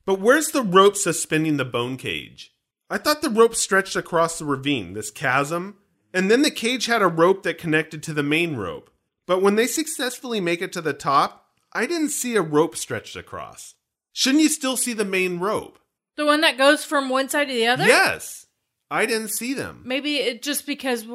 But 0.05 0.21
where's 0.21 0.49
the 0.49 0.63
rope 0.63 0.97
suspending 0.97 1.57
the 1.57 1.65
bone 1.65 1.97
cage? 1.97 2.53
I 2.91 2.99
thought 2.99 3.23
the 3.23 3.31
rope 3.31 3.55
stretched 3.55 3.97
across 3.97 4.39
the 4.39 4.45
ravine, 4.45 4.95
this 4.95 5.11
chasm, 5.11 5.77
and 6.13 6.31
then 6.31 6.43
the 6.43 6.51
cage 6.51 6.87
had 6.87 7.03
a 7.03 7.07
rope 7.07 7.43
that 7.45 7.59
connected 7.59 8.03
to 8.05 8.15
the 8.15 8.23
main 8.23 8.57
rope. 8.57 8.91
But 9.27 9.43
when 9.43 9.57
they 9.57 9.67
successfully 9.67 10.41
make 10.41 10.63
it 10.63 10.73
to 10.73 10.81
the 10.81 10.95
top, 10.95 11.47
I 11.73 11.87
didn't 11.87 12.09
see 12.11 12.35
a 12.37 12.43
rope 12.43 12.77
stretched 12.77 13.17
across. 13.17 13.75
Shouldn't 14.13 14.43
you 14.43 14.49
still 14.49 14.77
see 14.77 14.95
the 14.95 15.05
main 15.05 15.39
rope? 15.39 15.79
The 16.17 16.25
one 16.27 16.41
that 16.41 16.59
goes 16.59 16.85
from 16.85 17.09
one 17.11 17.29
side 17.29 17.49
to 17.49 17.55
the 17.55 17.67
other. 17.67 17.87
Yes. 17.87 18.47
I 18.91 19.07
didn't 19.07 19.29
see 19.29 19.55
them. 19.55 19.83
Maybe 19.85 20.17
it 20.17 20.43
just 20.43 20.67
because 20.67 21.07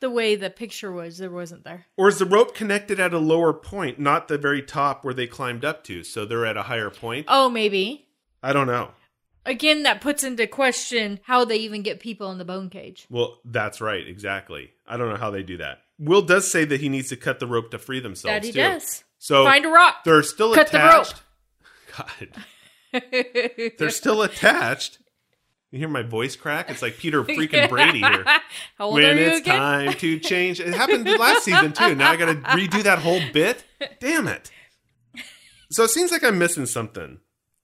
the 0.00 0.10
way 0.10 0.36
the 0.36 0.50
picture 0.50 0.92
was, 0.92 1.18
there 1.18 1.30
wasn't 1.30 1.64
there. 1.64 1.86
Or 1.96 2.08
is 2.08 2.18
the 2.18 2.26
rope 2.26 2.54
connected 2.54 3.00
at 3.00 3.14
a 3.14 3.18
lower 3.18 3.52
point, 3.54 3.98
not 3.98 4.28
the 4.28 4.36
very 4.38 4.60
top 4.62 5.04
where 5.04 5.14
they 5.14 5.26
climbed 5.26 5.64
up 5.64 5.84
to? 5.84 6.02
So 6.04 6.24
they're 6.24 6.44
at 6.46 6.56
a 6.56 6.62
higher 6.64 6.90
point? 6.90 7.26
Oh, 7.28 7.48
maybe. 7.48 8.06
I 8.42 8.52
don't 8.52 8.66
know. 8.66 8.90
Again, 9.46 9.82
that 9.82 10.00
puts 10.00 10.24
into 10.24 10.46
question 10.46 11.20
how 11.24 11.44
they 11.44 11.56
even 11.56 11.82
get 11.82 12.00
people 12.00 12.30
in 12.30 12.38
the 12.38 12.44
bone 12.44 12.70
cage. 12.70 13.06
Well, 13.10 13.40
that's 13.44 13.80
right, 13.80 14.06
exactly. 14.06 14.70
I 14.86 14.96
don't 14.96 15.10
know 15.10 15.16
how 15.16 15.30
they 15.30 15.42
do 15.42 15.58
that. 15.58 15.80
Will 15.98 16.22
does 16.22 16.50
say 16.50 16.64
that 16.64 16.80
he 16.80 16.88
needs 16.88 17.10
to 17.10 17.16
cut 17.16 17.40
the 17.40 17.46
rope 17.46 17.70
to 17.70 17.78
free 17.78 18.00
themselves. 18.00 18.34
That 18.34 18.44
he 18.44 18.52
too. 18.52 18.58
does. 18.58 19.04
So 19.18 19.44
Find 19.44 19.64
a 19.64 19.68
rock. 19.68 20.04
they're 20.04 20.22
still 20.22 20.54
Cut 20.54 20.68
the 20.72 20.78
rope. 20.78 21.06
attached. 21.06 21.22
God, 22.92 23.72
they're 23.78 23.90
still 23.90 24.22
attached. 24.22 24.98
You 25.74 25.80
hear 25.80 25.88
my 25.88 26.02
voice 26.02 26.36
crack? 26.36 26.70
It's 26.70 26.82
like 26.82 26.98
Peter 26.98 27.24
freaking 27.24 27.68
Brady 27.68 27.98
here. 27.98 28.24
How 28.78 28.84
old 28.86 28.94
when 28.94 29.04
are 29.06 29.12
you 29.20 29.26
it's 29.26 29.40
again? 29.40 29.56
time 29.58 29.92
to 29.94 30.20
change. 30.20 30.60
It 30.60 30.72
happened 30.72 31.04
last 31.04 31.42
season 31.42 31.72
too. 31.72 31.96
Now 31.96 32.12
I 32.12 32.16
got 32.16 32.26
to 32.26 32.34
redo 32.36 32.80
that 32.84 33.00
whole 33.00 33.20
bit. 33.32 33.64
Damn 33.98 34.28
it! 34.28 34.52
So 35.72 35.82
it 35.82 35.90
seems 35.90 36.12
like 36.12 36.22
I'm 36.22 36.38
missing 36.38 36.66
something. 36.66 37.18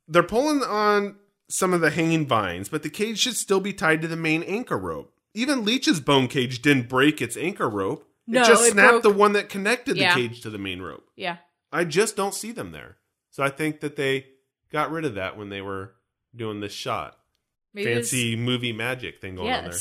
They're 0.08 0.24
pulling 0.24 0.64
on 0.64 1.18
some 1.48 1.72
of 1.72 1.80
the 1.82 1.90
hanging 1.90 2.26
vines, 2.26 2.68
but 2.68 2.82
the 2.82 2.90
cage 2.90 3.20
should 3.20 3.36
still 3.36 3.60
be 3.60 3.72
tied 3.72 4.02
to 4.02 4.08
the 4.08 4.16
main 4.16 4.42
anchor 4.42 4.76
rope. 4.76 5.14
Even 5.32 5.64
Leech's 5.64 6.00
bone 6.00 6.26
cage 6.26 6.62
didn't 6.62 6.88
break 6.88 7.22
its 7.22 7.36
anchor 7.36 7.68
rope. 7.70 8.08
No, 8.26 8.40
it 8.42 8.46
just 8.46 8.64
it 8.66 8.72
snapped 8.72 8.90
broke- 8.90 9.02
the 9.04 9.10
one 9.10 9.34
that 9.34 9.48
connected 9.48 9.96
Yeah. 9.96 10.16
the 10.16 10.28
cage 10.28 10.40
to 10.40 10.50
the 10.50 10.58
main 10.58 10.82
rope. 10.82 11.06
Yeah. 11.14 11.36
I 11.72 11.84
just 11.84 12.16
don't 12.16 12.34
see 12.34 12.50
them 12.50 12.72
there. 12.72 12.96
So 13.30 13.44
I 13.44 13.50
think 13.50 13.78
that 13.82 13.94
they 13.94 14.26
got 14.72 14.90
rid 14.90 15.04
of 15.04 15.14
that 15.14 15.38
when 15.38 15.48
they 15.48 15.60
were 15.60 15.92
doing 16.34 16.58
this 16.58 16.72
shot. 16.72 17.16
Maybe 17.74 17.92
Fancy 17.94 18.36
movie 18.36 18.72
magic 18.72 19.20
thing 19.20 19.36
going 19.36 19.52
on 19.52 19.64
there. 19.64 19.78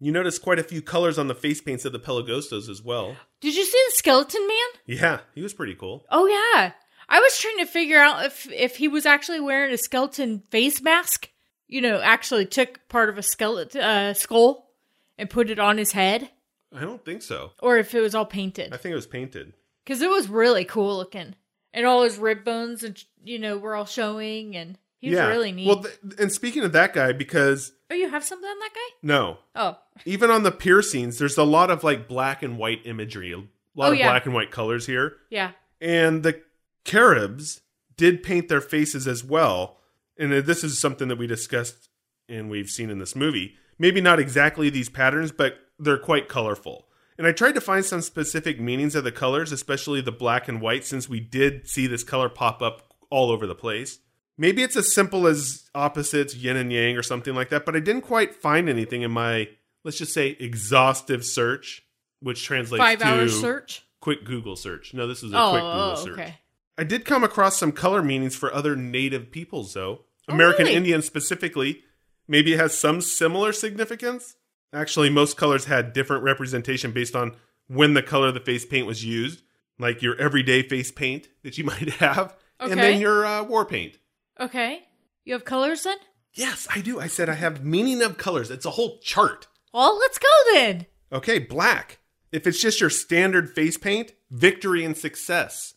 You 0.00 0.10
notice 0.12 0.38
quite 0.38 0.58
a 0.58 0.64
few 0.64 0.82
colors 0.82 1.18
on 1.18 1.28
the 1.28 1.34
face 1.34 1.60
paints 1.60 1.84
of 1.84 1.92
the 1.92 2.00
Pelagostos 2.00 2.68
as 2.68 2.82
well. 2.82 3.16
Did 3.40 3.54
you 3.54 3.64
see 3.64 3.82
the 3.88 3.92
skeleton 3.96 4.46
man? 4.48 4.80
Yeah, 4.84 5.20
he 5.34 5.42
was 5.42 5.54
pretty 5.54 5.74
cool. 5.76 6.04
Oh 6.10 6.26
yeah. 6.26 6.72
I 7.08 7.20
was 7.20 7.38
trying 7.38 7.58
to 7.58 7.66
figure 7.66 8.00
out 8.00 8.24
if 8.24 8.50
if 8.50 8.76
he 8.76 8.88
was 8.88 9.06
actually 9.06 9.40
wearing 9.40 9.72
a 9.72 9.78
skeleton 9.78 10.42
face 10.50 10.80
mask. 10.82 11.30
You 11.68 11.80
know, 11.80 12.00
actually 12.00 12.46
took 12.46 12.86
part 12.88 13.08
of 13.08 13.16
a 13.16 13.22
skeleton 13.22 13.80
uh, 13.80 14.12
skull 14.14 14.70
and 15.16 15.30
put 15.30 15.48
it 15.50 15.58
on 15.58 15.78
his 15.78 15.92
head, 15.92 16.30
I 16.74 16.80
don't 16.80 17.02
think 17.04 17.22
so. 17.22 17.52
or 17.62 17.78
if 17.78 17.94
it 17.94 18.00
was 18.00 18.14
all 18.14 18.26
painted. 18.26 18.74
I 18.74 18.76
think 18.76 18.92
it 18.92 18.96
was 18.96 19.06
painted. 19.06 19.54
Because 19.84 20.02
it 20.02 20.10
was 20.10 20.28
really 20.28 20.64
cool 20.64 20.96
looking, 20.96 21.34
and 21.72 21.86
all 21.86 22.02
his 22.02 22.18
rib 22.18 22.44
bones 22.44 22.82
and 22.82 23.02
you 23.24 23.38
know 23.38 23.56
were 23.56 23.74
all 23.74 23.86
showing, 23.86 24.54
and 24.56 24.76
he 25.02 25.10
was 25.10 25.18
yeah. 25.18 25.26
really 25.26 25.52
neat. 25.52 25.66
Well, 25.66 25.82
th- 25.82 25.98
and 26.18 26.32
speaking 26.32 26.64
of 26.64 26.72
that 26.72 26.94
guy, 26.94 27.12
because 27.12 27.72
oh, 27.90 27.94
you 27.94 28.08
have 28.08 28.24
something 28.24 28.48
on 28.48 28.58
that 28.58 28.70
guy? 28.74 28.96
no, 29.02 29.38
Oh, 29.54 29.76
even 30.06 30.30
on 30.30 30.42
the 30.42 30.50
piercings, 30.52 31.18
there's 31.18 31.36
a 31.36 31.44
lot 31.44 31.70
of 31.70 31.84
like 31.84 32.08
black 32.08 32.42
and 32.42 32.56
white 32.56 32.80
imagery, 32.86 33.32
a 33.32 33.36
lot 33.38 33.48
Oh, 33.76 33.92
of 33.92 33.98
yeah. 33.98 34.08
black 34.10 34.24
and 34.24 34.34
white 34.34 34.50
colors 34.50 34.86
here. 34.86 35.16
yeah. 35.28 35.50
And 35.80 36.22
the 36.22 36.40
Caribs 36.84 37.60
did 37.96 38.22
paint 38.22 38.48
their 38.48 38.60
faces 38.60 39.06
as 39.06 39.22
well. 39.24 39.78
And 40.18 40.32
uh, 40.32 40.40
this 40.40 40.62
is 40.64 40.78
something 40.80 41.08
that 41.08 41.18
we 41.18 41.26
discussed 41.26 41.88
and 42.28 42.48
we've 42.50 42.68
seen 42.70 42.90
in 42.90 42.98
this 42.98 43.14
movie. 43.16 43.54
Maybe 43.78 44.00
not 44.00 44.20
exactly 44.20 44.70
these 44.70 44.88
patterns, 44.88 45.32
but 45.32 45.56
they're 45.78 45.98
quite 45.98 46.28
colorful. 46.28 46.86
And 47.18 47.26
I 47.26 47.32
tried 47.32 47.54
to 47.56 47.60
find 47.60 47.84
some 47.84 48.00
specific 48.00 48.60
meanings 48.60 48.94
of 48.94 49.04
the 49.04 49.12
colors, 49.12 49.52
especially 49.52 50.00
the 50.00 50.12
black 50.12 50.48
and 50.48 50.60
white, 50.60 50.84
since 50.84 51.08
we 51.08 51.20
did 51.20 51.68
see 51.68 51.86
this 51.86 52.04
color 52.04 52.28
pop 52.28 52.62
up 52.62 52.94
all 53.10 53.30
over 53.30 53.46
the 53.46 53.54
place. 53.54 53.98
Maybe 54.38 54.62
it's 54.62 54.76
as 54.76 54.94
simple 54.94 55.26
as 55.26 55.68
opposites, 55.74 56.34
yin 56.34 56.56
and 56.56 56.72
yang, 56.72 56.96
or 56.96 57.02
something 57.02 57.34
like 57.34 57.50
that, 57.50 57.64
but 57.66 57.76
I 57.76 57.80
didn't 57.80 58.02
quite 58.02 58.34
find 58.34 58.68
anything 58.68 59.02
in 59.02 59.10
my, 59.10 59.48
let's 59.84 59.98
just 59.98 60.12
say, 60.14 60.36
exhaustive 60.40 61.24
search, 61.24 61.82
which 62.20 62.44
translates 62.44 62.82
Five 62.82 63.02
hour 63.02 63.28
search. 63.28 63.84
quick 64.00 64.24
Google 64.24 64.56
search. 64.56 64.94
No, 64.94 65.06
this 65.06 65.22
is 65.22 65.32
a 65.32 65.38
Oh, 65.38 65.50
quick 65.50 65.62
Google 65.62 65.80
oh, 65.80 65.94
search. 65.96 66.12
okay. 66.18 66.34
I 66.78 66.84
did 66.84 67.04
come 67.04 67.22
across 67.22 67.58
some 67.58 67.72
color 67.72 68.02
meanings 68.02 68.34
for 68.34 68.52
other 68.52 68.74
native 68.74 69.30
peoples, 69.30 69.74
though. 69.74 70.00
American 70.28 70.62
Oh, 70.62 70.66
really? 70.66 70.76
Indian 70.76 71.02
specifically. 71.02 71.82
Maybe 72.26 72.54
it 72.54 72.58
has 72.58 72.76
some 72.78 73.00
similar 73.02 73.52
significance. 73.52 74.36
Actually, 74.72 75.10
most 75.10 75.36
colors 75.36 75.66
had 75.66 75.92
different 75.92 76.22
representation 76.24 76.92
based 76.92 77.14
on 77.14 77.36
when 77.66 77.92
the 77.92 78.02
color 78.02 78.28
of 78.28 78.34
the 78.34 78.40
face 78.40 78.64
paint 78.64 78.86
was 78.86 79.04
used, 79.04 79.42
like 79.78 80.00
your 80.00 80.16
everyday 80.18 80.62
face 80.62 80.90
paint 80.90 81.28
that 81.42 81.58
you 81.58 81.64
might 81.72 81.90
have, 81.94 82.34
and 82.58 82.72
then 82.80 82.98
your 83.00 83.26
uh, 83.26 83.42
war 83.42 83.66
paint. 83.66 83.98
Okay. 84.40 84.80
You 85.24 85.34
have 85.34 85.44
colors 85.44 85.84
then? 85.84 85.98
Yes, 86.34 86.66
I 86.74 86.80
do. 86.80 86.98
I 86.98 87.06
said 87.06 87.28
I 87.28 87.34
have 87.34 87.64
meaning 87.64 88.02
of 88.02 88.16
colors. 88.16 88.50
It's 88.50 88.64
a 88.64 88.70
whole 88.70 88.98
chart. 88.98 89.46
Well, 89.72 89.98
let's 89.98 90.18
go 90.18 90.28
then. 90.52 90.86
Okay, 91.12 91.38
black. 91.38 91.98
If 92.30 92.46
it's 92.46 92.60
just 92.60 92.80
your 92.80 92.90
standard 92.90 93.50
face 93.50 93.76
paint, 93.76 94.12
victory 94.30 94.84
and 94.84 94.96
success. 94.96 95.74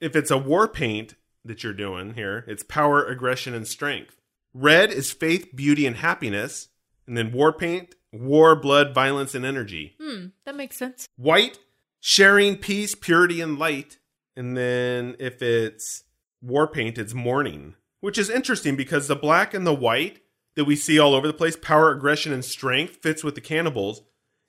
If 0.00 0.16
it's 0.16 0.30
a 0.30 0.38
war 0.38 0.66
paint 0.66 1.14
that 1.44 1.62
you're 1.62 1.74
doing 1.74 2.14
here, 2.14 2.44
it's 2.48 2.62
power, 2.62 3.04
aggression, 3.04 3.54
and 3.54 3.66
strength. 3.66 4.16
Red 4.54 4.90
is 4.90 5.12
faith, 5.12 5.54
beauty, 5.54 5.86
and 5.86 5.96
happiness. 5.96 6.68
And 7.06 7.16
then 7.16 7.32
war 7.32 7.52
paint, 7.52 7.94
war, 8.12 8.56
blood, 8.56 8.94
violence, 8.94 9.34
and 9.34 9.44
energy. 9.44 9.96
Hmm, 10.00 10.26
that 10.44 10.56
makes 10.56 10.78
sense. 10.78 11.06
White, 11.16 11.58
sharing, 12.00 12.56
peace, 12.56 12.94
purity, 12.94 13.40
and 13.40 13.58
light. 13.58 13.98
And 14.36 14.56
then 14.56 15.16
if 15.18 15.42
it's 15.42 16.04
war 16.40 16.68
paint, 16.68 16.96
it's 16.96 17.14
mourning, 17.14 17.74
which 18.00 18.18
is 18.18 18.30
interesting 18.30 18.76
because 18.76 19.08
the 19.08 19.16
black 19.16 19.54
and 19.54 19.66
the 19.66 19.74
white 19.74 20.20
that 20.56 20.64
we 20.64 20.74
see 20.76 20.98
all 20.98 21.14
over 21.14 21.26
the 21.26 21.32
place, 21.32 21.56
power, 21.56 21.90
aggression, 21.90 22.32
and 22.32 22.44
strength, 22.44 22.96
fits 23.02 23.22
with 23.22 23.34
the 23.34 23.40
cannibals. 23.40 24.02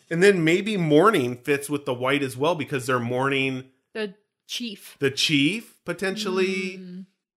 And 0.09 0.23
then 0.23 0.43
maybe 0.43 0.75
mourning 0.75 1.37
fits 1.37 1.69
with 1.69 1.85
the 1.85 1.93
white 1.93 2.23
as 2.23 2.35
well 2.35 2.55
because 2.55 2.87
they're 2.87 2.99
mourning 2.99 3.65
The 3.93 4.15
chief. 4.47 4.97
the 4.99 5.11
chief, 5.11 5.75
potentially, 5.85 6.81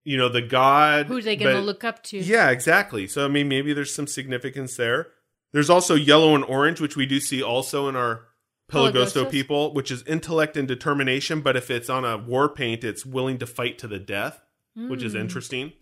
you 0.05 0.17
know, 0.17 0.29
the 0.31 0.41
god. 0.43 1.07
Who 1.07 1.21
they 1.21 1.37
going 1.37 1.55
to 1.57 1.61
look 1.61 1.85
up 1.85 2.03
to? 2.05 2.19
yeah, 2.19 2.49
exactly. 2.51 3.07
So 3.07 3.25
I 3.25 3.29
mean, 3.29 3.49
maybe 3.49 3.73
there's 3.75 3.95
some 3.95 4.07
significance 4.07 4.77
there. 4.77 5.09
There's 5.53 5.69
also 5.69 5.95
yellow 5.95 6.35
and 6.35 6.45
orange, 6.45 6.81
which 6.81 6.97
we 6.97 7.05
do 7.05 7.21
see 7.21 7.43
also 7.43 7.89
in 7.89 7.97
our 7.97 8.27
Pelagosto 8.71 9.31
people, 9.31 9.75
which 9.75 9.91
is 9.91 10.03
intellect 10.05 10.57
and 10.57 10.67
determination. 10.67 11.43
But 11.43 11.57
if 11.59 11.71
it's 11.71 11.91
on 11.91 12.07
a 12.07 12.17
war 12.17 12.49
paint, 12.49 12.85
it's 12.85 13.05
willing 13.05 13.37
to 13.39 13.47
fight 13.47 13.77
to 13.81 13.87
the 13.87 13.99
death, 13.99 14.41
which 14.75 15.01
Hmm. 15.01 15.07
is 15.07 15.15
interesting. 15.15 15.75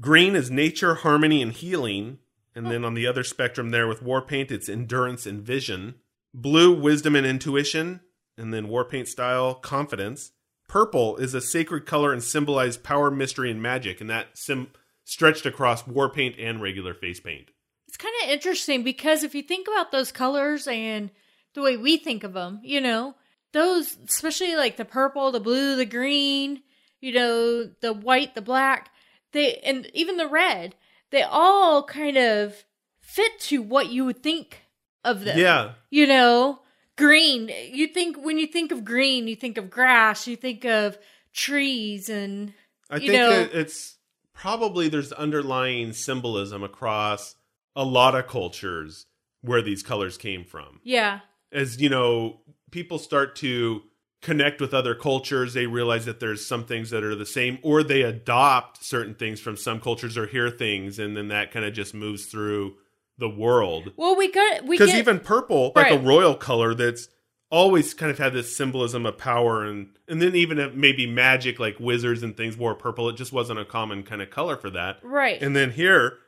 Green 0.00 0.36
is 0.36 0.50
nature, 0.50 0.96
harmony, 0.96 1.42
and 1.42 1.52
healing. 1.52 2.18
And 2.54 2.66
then 2.66 2.84
on 2.84 2.94
the 2.94 3.06
other 3.06 3.22
spectrum 3.22 3.70
there 3.70 3.86
with 3.86 4.02
war 4.02 4.20
paint, 4.20 4.50
it's 4.50 4.68
endurance 4.68 5.26
and 5.26 5.40
vision. 5.40 5.94
Blue, 6.34 6.72
wisdom 6.72 7.14
and 7.14 7.26
intuition. 7.26 8.00
And 8.36 8.52
then 8.52 8.68
war 8.68 8.84
paint 8.84 9.08
style, 9.08 9.54
confidence. 9.54 10.32
Purple 10.68 11.16
is 11.16 11.34
a 11.34 11.40
sacred 11.40 11.86
color 11.86 12.12
and 12.12 12.22
symbolized 12.22 12.82
power, 12.82 13.10
mystery, 13.10 13.50
and 13.50 13.62
magic. 13.62 14.00
And 14.00 14.10
that 14.10 14.36
sim- 14.36 14.70
stretched 15.04 15.46
across 15.46 15.86
war 15.86 16.10
paint 16.10 16.36
and 16.38 16.60
regular 16.60 16.94
face 16.94 17.20
paint. 17.20 17.50
It's 17.86 17.96
kind 17.96 18.14
of 18.22 18.30
interesting 18.30 18.82
because 18.82 19.22
if 19.22 19.34
you 19.34 19.42
think 19.42 19.66
about 19.66 19.90
those 19.90 20.12
colors 20.12 20.66
and 20.68 21.10
the 21.54 21.62
way 21.62 21.76
we 21.76 21.96
think 21.96 22.22
of 22.22 22.34
them, 22.34 22.60
you 22.62 22.80
know, 22.80 23.14
those, 23.52 23.96
especially 24.06 24.54
like 24.56 24.76
the 24.76 24.84
purple, 24.84 25.32
the 25.32 25.40
blue, 25.40 25.76
the 25.76 25.86
green, 25.86 26.62
you 27.00 27.12
know, 27.12 27.64
the 27.80 27.92
white, 27.92 28.34
the 28.34 28.42
black, 28.42 28.90
they, 29.32 29.56
and 29.58 29.90
even 29.94 30.16
the 30.16 30.26
red, 30.28 30.74
they 31.10 31.22
all 31.22 31.82
kind 31.84 32.16
of 32.16 32.64
fit 33.00 33.38
to 33.40 33.62
what 33.62 33.90
you 33.90 34.04
would 34.04 34.22
think 34.22 34.62
of 35.04 35.24
them. 35.24 35.38
Yeah. 35.38 35.72
You 35.90 36.06
know, 36.06 36.60
green, 36.96 37.50
you 37.72 37.86
think, 37.88 38.16
when 38.22 38.38
you 38.38 38.46
think 38.46 38.72
of 38.72 38.84
green, 38.84 39.28
you 39.28 39.36
think 39.36 39.56
of 39.58 39.70
grass, 39.70 40.26
you 40.26 40.36
think 40.36 40.64
of 40.64 40.98
trees 41.32 42.08
and, 42.08 42.52
I 42.90 42.96
You 42.96 43.00
think 43.00 43.12
know- 43.12 43.30
that 43.30 43.54
it's 43.54 43.96
probably 44.34 44.88
there's 44.88 45.12
underlying 45.12 45.92
symbolism 45.92 46.62
across 46.62 47.34
a 47.76 47.84
lot 47.84 48.14
of 48.14 48.26
cultures 48.26 49.06
where 49.40 49.62
these 49.62 49.82
colors 49.82 50.16
came 50.18 50.44
from. 50.44 50.80
yeah. 50.84 51.20
As 51.50 51.80
you 51.80 51.88
know, 51.88 52.40
people 52.70 52.98
start 52.98 53.34
to 53.36 53.82
connect 54.20 54.60
with 54.60 54.74
other 54.74 54.94
cultures, 54.94 55.54
they 55.54 55.66
realize 55.66 56.04
that 56.06 56.20
there's 56.20 56.44
some 56.44 56.64
things 56.64 56.90
that 56.90 57.04
are 57.04 57.14
the 57.14 57.26
same, 57.26 57.58
or 57.62 57.82
they 57.82 58.02
adopt 58.02 58.84
certain 58.84 59.14
things 59.14 59.40
from 59.40 59.56
some 59.56 59.80
cultures 59.80 60.18
or 60.18 60.26
hear 60.26 60.50
things, 60.50 60.98
and 60.98 61.16
then 61.16 61.28
that 61.28 61.52
kind 61.52 61.64
of 61.64 61.72
just 61.72 61.94
moves 61.94 62.26
through 62.26 62.74
the 63.16 63.28
world. 63.28 63.92
Well, 63.96 64.16
we 64.16 64.30
got, 64.30 64.64
we 64.64 64.76
Because 64.78 64.94
even 64.94 65.20
purple, 65.20 65.72
like 65.74 65.92
a 65.92 65.98
royal 65.98 66.34
color 66.34 66.74
that's 66.74 67.08
always 67.50 67.94
kind 67.94 68.10
of 68.10 68.18
had 68.18 68.32
this 68.32 68.54
symbolism 68.54 69.06
of 69.06 69.16
power 69.16 69.64
and 69.64 69.88
and 70.06 70.20
then 70.20 70.34
even 70.34 70.58
if 70.58 70.74
maybe 70.74 71.06
magic 71.06 71.58
like 71.58 71.80
wizards 71.80 72.22
and 72.22 72.36
things 72.36 72.58
wore 72.58 72.74
purple 72.74 73.08
it 73.08 73.16
just 73.16 73.32
wasn't 73.32 73.58
a 73.58 73.64
common 73.64 74.02
kind 74.02 74.20
of 74.20 74.28
color 74.28 74.54
for 74.54 74.68
that 74.68 74.98
Right. 75.02 75.42
and 75.42 75.56
then 75.56 75.70
here 75.70 76.18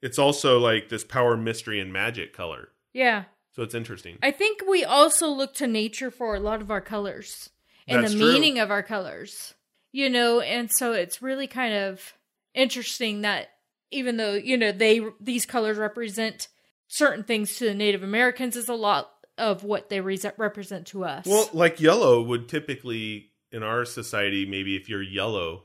it's 0.00 0.18
also 0.18 0.58
like 0.58 0.88
this 0.88 1.04
power 1.04 1.36
mystery 1.36 1.80
and 1.80 1.92
magic 1.92 2.32
color 2.32 2.70
yeah. 2.94 3.24
So 3.54 3.62
it's 3.62 3.74
interesting 3.74 4.18
I 4.22 4.30
think 4.30 4.62
we 4.68 4.84
also 4.84 5.28
look 5.28 5.54
to 5.54 5.66
nature 5.66 6.10
for 6.10 6.34
a 6.34 6.40
lot 6.40 6.60
of 6.60 6.70
our 6.70 6.80
colors 6.80 7.50
and 7.86 8.02
That's 8.02 8.12
the 8.14 8.18
true. 8.18 8.32
meaning 8.32 8.58
of 8.58 8.70
our 8.70 8.82
colors. 8.82 9.54
You 9.92 10.10
know, 10.10 10.40
and 10.40 10.70
so 10.72 10.92
it's 10.92 11.22
really 11.22 11.46
kind 11.46 11.72
of 11.74 12.14
interesting 12.54 13.20
that 13.22 13.50
even 13.90 14.16
though, 14.16 14.32
you 14.34 14.56
know, 14.56 14.72
they 14.72 15.00
these 15.20 15.46
colors 15.46 15.76
represent 15.78 16.48
certain 16.88 17.22
things 17.24 17.56
to 17.58 17.66
the 17.66 17.74
Native 17.74 18.02
Americans 18.02 18.56
is 18.56 18.68
a 18.68 18.74
lot 18.74 19.10
of 19.38 19.62
what 19.64 19.88
they 19.90 20.00
re- 20.00 20.18
represent 20.36 20.86
to 20.88 21.04
us. 21.04 21.26
well 21.26 21.48
like 21.52 21.80
yellow 21.80 22.22
would 22.22 22.48
typically 22.48 23.30
in 23.52 23.62
our 23.62 23.84
society 23.84 24.46
maybe 24.46 24.76
if 24.76 24.88
you're 24.88 25.02
yellow 25.02 25.64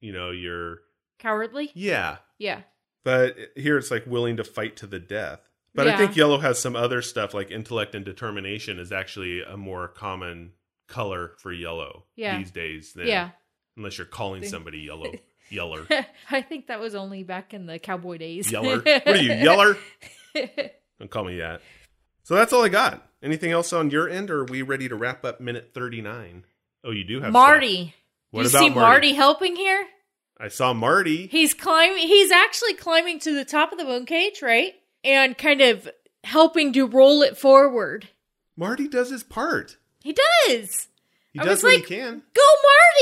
you 0.00 0.12
know 0.12 0.30
you're 0.30 0.78
cowardly? 1.18 1.70
yeah 1.74 2.18
Yeah. 2.38 2.60
but 3.04 3.36
here 3.56 3.76
it's 3.76 3.90
like 3.90 4.06
willing 4.06 4.36
to 4.36 4.44
fight 4.44 4.76
to 4.76 4.86
the 4.86 5.00
death 5.00 5.40
but 5.78 5.88
i 5.88 5.96
think 5.96 6.16
yellow 6.16 6.38
has 6.38 6.58
some 6.58 6.76
other 6.76 7.00
stuff 7.02 7.32
like 7.34 7.50
intellect 7.50 7.94
and 7.94 8.04
determination 8.04 8.78
is 8.78 8.92
actually 8.92 9.42
a 9.42 9.56
more 9.56 9.88
common 9.88 10.52
color 10.88 11.32
for 11.38 11.52
yellow 11.52 12.04
Yeah. 12.16 12.38
these 12.38 12.50
days 12.50 12.92
than 12.94 13.06
Yeah. 13.06 13.30
unless 13.76 13.98
you're 13.98 14.06
calling 14.06 14.44
somebody 14.44 14.78
yellow 14.80 15.12
yeller 15.50 15.86
I 16.30 16.42
think 16.42 16.66
that 16.66 16.80
was 16.80 16.94
only 16.94 17.22
back 17.22 17.54
in 17.54 17.66
the 17.66 17.78
cowboy 17.78 18.18
days. 18.18 18.50
yeller 18.52 18.80
what 18.82 19.06
are 19.08 19.16
you 19.16 19.32
yeller 19.32 19.76
don't 20.34 21.10
call 21.10 21.24
me 21.24 21.38
that 21.38 21.60
so 22.24 22.34
that's 22.34 22.52
all 22.52 22.64
i 22.64 22.68
got 22.68 23.06
anything 23.22 23.50
else 23.50 23.72
on 23.72 23.90
your 23.90 24.08
end 24.08 24.30
or 24.30 24.40
are 24.40 24.44
we 24.44 24.62
ready 24.62 24.88
to 24.88 24.94
wrap 24.96 25.24
up 25.24 25.40
minute 25.40 25.70
39 25.74 26.44
oh 26.84 26.90
you 26.90 27.04
do 27.04 27.20
have 27.20 27.32
Marty. 27.32 27.84
stuff. 27.84 27.94
What 28.30 28.42
you 28.42 28.48
about 28.50 28.58
see 28.58 28.68
Marty? 28.70 28.80
Marty 28.80 29.12
helping 29.14 29.56
here? 29.56 29.86
i 30.38 30.48
saw 30.48 30.72
marty 30.72 31.26
He's 31.26 31.54
climbing. 31.54 32.06
He's 32.06 32.30
actually 32.30 32.74
climbing 32.74 33.18
to 33.20 33.32
the 33.34 33.44
top 33.44 33.72
of 33.72 33.78
the 33.78 33.84
bone 33.84 34.06
cage, 34.06 34.40
right? 34.42 34.74
And 35.04 35.38
kind 35.38 35.60
of 35.60 35.88
helping 36.24 36.72
to 36.74 36.86
roll 36.86 37.22
it 37.22 37.36
forward. 37.38 38.08
marty 38.56 38.88
does 38.88 39.10
his 39.10 39.22
part 39.22 39.76
He 40.02 40.12
does. 40.12 40.88
he 41.32 41.38
I 41.40 41.44
does 41.44 41.62
what 41.62 41.74
like- 41.74 41.86
he 41.86 41.96
can 41.96 42.22
Go, 42.34 42.42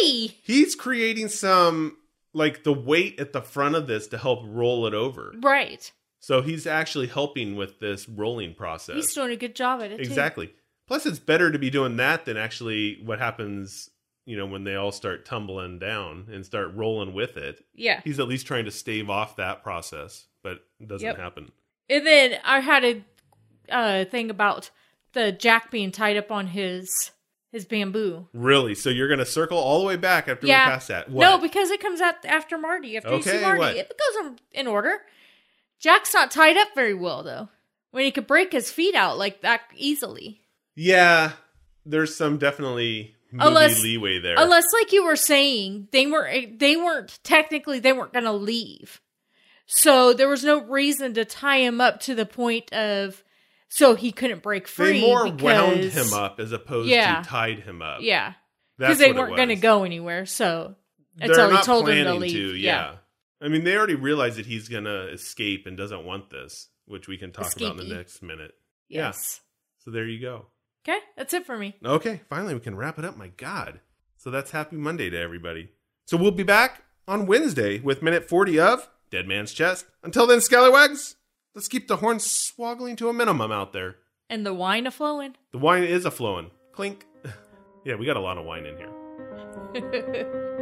Marty! 0.00 0.38
he's 0.44 0.74
creating 0.74 1.28
some 1.28 1.96
like 2.32 2.64
the 2.64 2.72
weight 2.72 3.18
at 3.18 3.32
the 3.32 3.40
front 3.40 3.74
of 3.74 3.86
this 3.86 4.06
to 4.08 4.18
help 4.18 4.40
roll 4.44 4.86
it 4.86 4.92
over 4.94 5.32
Right. 5.40 5.90
so 6.20 6.42
he's 6.42 6.66
actually 6.66 7.06
helping 7.06 7.56
with 7.56 7.80
this 7.80 8.06
rolling 8.08 8.54
process 8.54 8.96
He's 8.96 9.14
doing 9.14 9.30
a 9.32 9.36
good 9.36 9.56
job 9.56 9.80
at 9.80 9.92
it. 9.92 9.96
too. 9.96 10.02
exactly 10.02 10.52
plus 10.86 11.06
it's 11.06 11.18
better 11.18 11.50
to 11.50 11.58
be 11.58 11.70
doing 11.70 11.96
that 11.96 12.26
than 12.26 12.36
actually 12.36 13.00
what 13.02 13.18
happens 13.18 13.88
you 14.26 14.36
know 14.36 14.46
when 14.46 14.64
they 14.64 14.74
all 14.76 14.92
start 14.92 15.24
tumbling 15.24 15.78
down 15.78 16.28
and 16.30 16.44
start 16.44 16.74
rolling 16.74 17.14
with 17.14 17.38
it 17.38 17.64
Yeah. 17.74 18.02
he's 18.04 18.20
at 18.20 18.28
least 18.28 18.46
trying 18.46 18.66
to 18.66 18.70
stave 18.70 19.08
off 19.08 19.36
that 19.36 19.62
process 19.62 20.26
but 20.42 20.60
it 20.78 20.86
doesn't 20.88 21.06
Yep. 21.06 21.16
happen 21.16 21.50
And 21.88 22.06
then 22.06 22.38
I 22.44 22.60
had 22.60 22.84
a 22.84 23.04
uh, 23.70 24.04
thing 24.06 24.30
about 24.30 24.70
the 25.12 25.32
jack 25.32 25.70
being 25.70 25.90
tied 25.92 26.16
up 26.16 26.30
on 26.30 26.48
his 26.48 27.10
his 27.52 27.64
bamboo. 27.64 28.28
really 28.34 28.74
so 28.74 28.90
you're 28.90 29.08
gonna 29.08 29.24
circle 29.24 29.56
all 29.56 29.80
the 29.80 29.86
way 29.86 29.96
back 29.96 30.28
after 30.28 30.46
yeah. 30.46 30.66
we 30.66 30.70
pass 30.72 30.86
that 30.88 31.10
No, 31.10 31.38
because 31.38 31.70
it 31.70 31.80
comes 31.80 32.00
out 32.00 32.16
after 32.24 32.58
Marty. 32.58 32.96
After 32.96 33.10
you 33.10 33.14
Okay, 33.16 33.38
see 33.38 33.40
Marty, 33.42 33.58
what? 33.60 33.76
it 33.76 33.92
goes 33.98 34.26
in, 34.26 34.38
in 34.60 34.66
order. 34.66 34.98
Jack's 35.80 36.12
not 36.12 36.30
tied 36.30 36.56
up 36.56 36.68
very 36.74 36.92
well 36.94 37.22
though. 37.22 37.48
When 37.92 38.04
he 38.04 38.10
could 38.10 38.26
break 38.26 38.52
his 38.52 38.70
feet 38.70 38.94
out 38.94 39.16
like 39.16 39.40
that 39.42 39.62
easily. 39.74 40.42
yeah 40.74 41.32
there's 41.86 42.14
some 42.14 42.36
definitely 42.36 43.14
movie 43.32 43.46
Unless- 43.48 43.82
leeway 43.82 44.18
there 44.18 44.34
Unless, 44.38 44.64
like 44.72 44.92
you 44.92 45.04
were 45.04 45.16
saying, 45.16 45.88
they 45.92 46.06
weren't 46.06 46.58
they 46.58 46.76
weren't 46.76 47.18
technically 47.22 47.78
they 47.78 47.92
weren't 47.92 48.12
gonna 48.12 48.32
leave. 48.34 49.00
So 49.66 50.12
there 50.12 50.28
was 50.28 50.44
no 50.44 50.60
reason 50.62 51.14
to 51.14 51.24
tie 51.24 51.58
him 51.58 51.80
up 51.80 52.00
to 52.02 52.14
the 52.14 52.26
point 52.26 52.72
of 52.72 53.22
so 53.68 53.94
he 53.96 54.12
couldn't 54.12 54.42
break 54.42 54.68
free. 54.68 55.00
they 55.00 55.00
more 55.00 55.24
because, 55.30 55.42
wound 55.42 55.84
him 55.92 56.12
up 56.14 56.38
as 56.38 56.52
opposed 56.52 56.88
Yeah. 56.88 57.20
to 57.22 57.28
tied 57.28 57.60
him 57.60 57.82
up 57.82 57.98
Yeah. 58.00 58.34
Because 58.78 58.98
they 58.98 59.12
weren't 59.12 59.36
gonna 59.36 59.56
go 59.56 59.84
anywhere, 59.84 60.24
so 60.26 60.76
They're 61.16 61.30
until 61.30 61.48
he 61.48 61.54
not 61.54 61.64
told 61.64 61.88
him 61.88 62.04
to 62.04 62.14
leave. 62.14 62.56
yeah. 62.58 62.96
I 63.40 63.48
mean, 63.48 63.64
they 63.64 63.76
already 63.76 63.94
realize 63.96 64.36
that 64.36 64.46
he's 64.46 64.68
gonna 64.68 65.06
escape 65.12 65.66
and 65.66 65.76
doesn't 65.76 66.04
want 66.04 66.30
this, 66.30 66.68
which 66.86 67.08
we 67.08 67.18
can 67.18 67.32
talk 67.32 67.54
about 67.56 67.72
in 67.80 67.88
the 67.88 67.94
next 67.94 68.22
minute. 68.22 68.52
Yeah. 68.88 69.06
Yes. 69.08 69.40
So 69.78 69.90
there 69.90 70.06
you 70.06 70.20
go. 70.20 70.46
Okay, 70.88 70.98
that's 71.16 71.34
it 71.34 71.44
for 71.44 71.58
me. 71.58 71.74
Okay, 71.84 72.20
finally 72.28 72.54
we 72.54 72.60
can 72.60 72.76
wrap 72.76 72.98
it 72.98 73.04
up. 73.04 73.16
My 73.16 73.28
God. 73.28 73.80
So 74.16 74.30
that's 74.30 74.52
Happy 74.52 74.76
Monday 74.76 75.10
to 75.10 75.18
everybody. 75.18 75.70
So 76.06 76.16
we'll 76.16 76.30
be 76.30 76.44
back 76.44 76.84
on 77.08 77.26
Wednesday 77.26 77.80
with 77.80 78.02
minute 78.02 78.28
40 78.28 78.60
of 78.60 78.88
Dead 79.10 79.26
Man's 79.26 79.52
Chest. 79.52 79.86
Until 80.02 80.26
then, 80.26 80.40
Scallywags, 80.40 81.16
let's 81.54 81.68
keep 81.68 81.88
the 81.88 81.96
horns 81.96 82.26
swoggling 82.26 82.96
to 82.98 83.08
a 83.08 83.12
minimum 83.12 83.52
out 83.52 83.72
there. 83.72 83.96
And 84.28 84.44
the 84.44 84.54
wine 84.54 84.86
a 84.86 84.90
flowing. 84.90 85.36
The 85.52 85.58
wine 85.58 85.84
is 85.84 86.04
a 86.04 86.10
flowing. 86.10 86.50
Clink. 86.72 87.06
yeah, 87.84 87.94
we 87.94 88.06
got 88.06 88.16
a 88.16 88.20
lot 88.20 88.38
of 88.38 88.44
wine 88.44 88.66
in 88.66 88.76
here. 88.76 88.92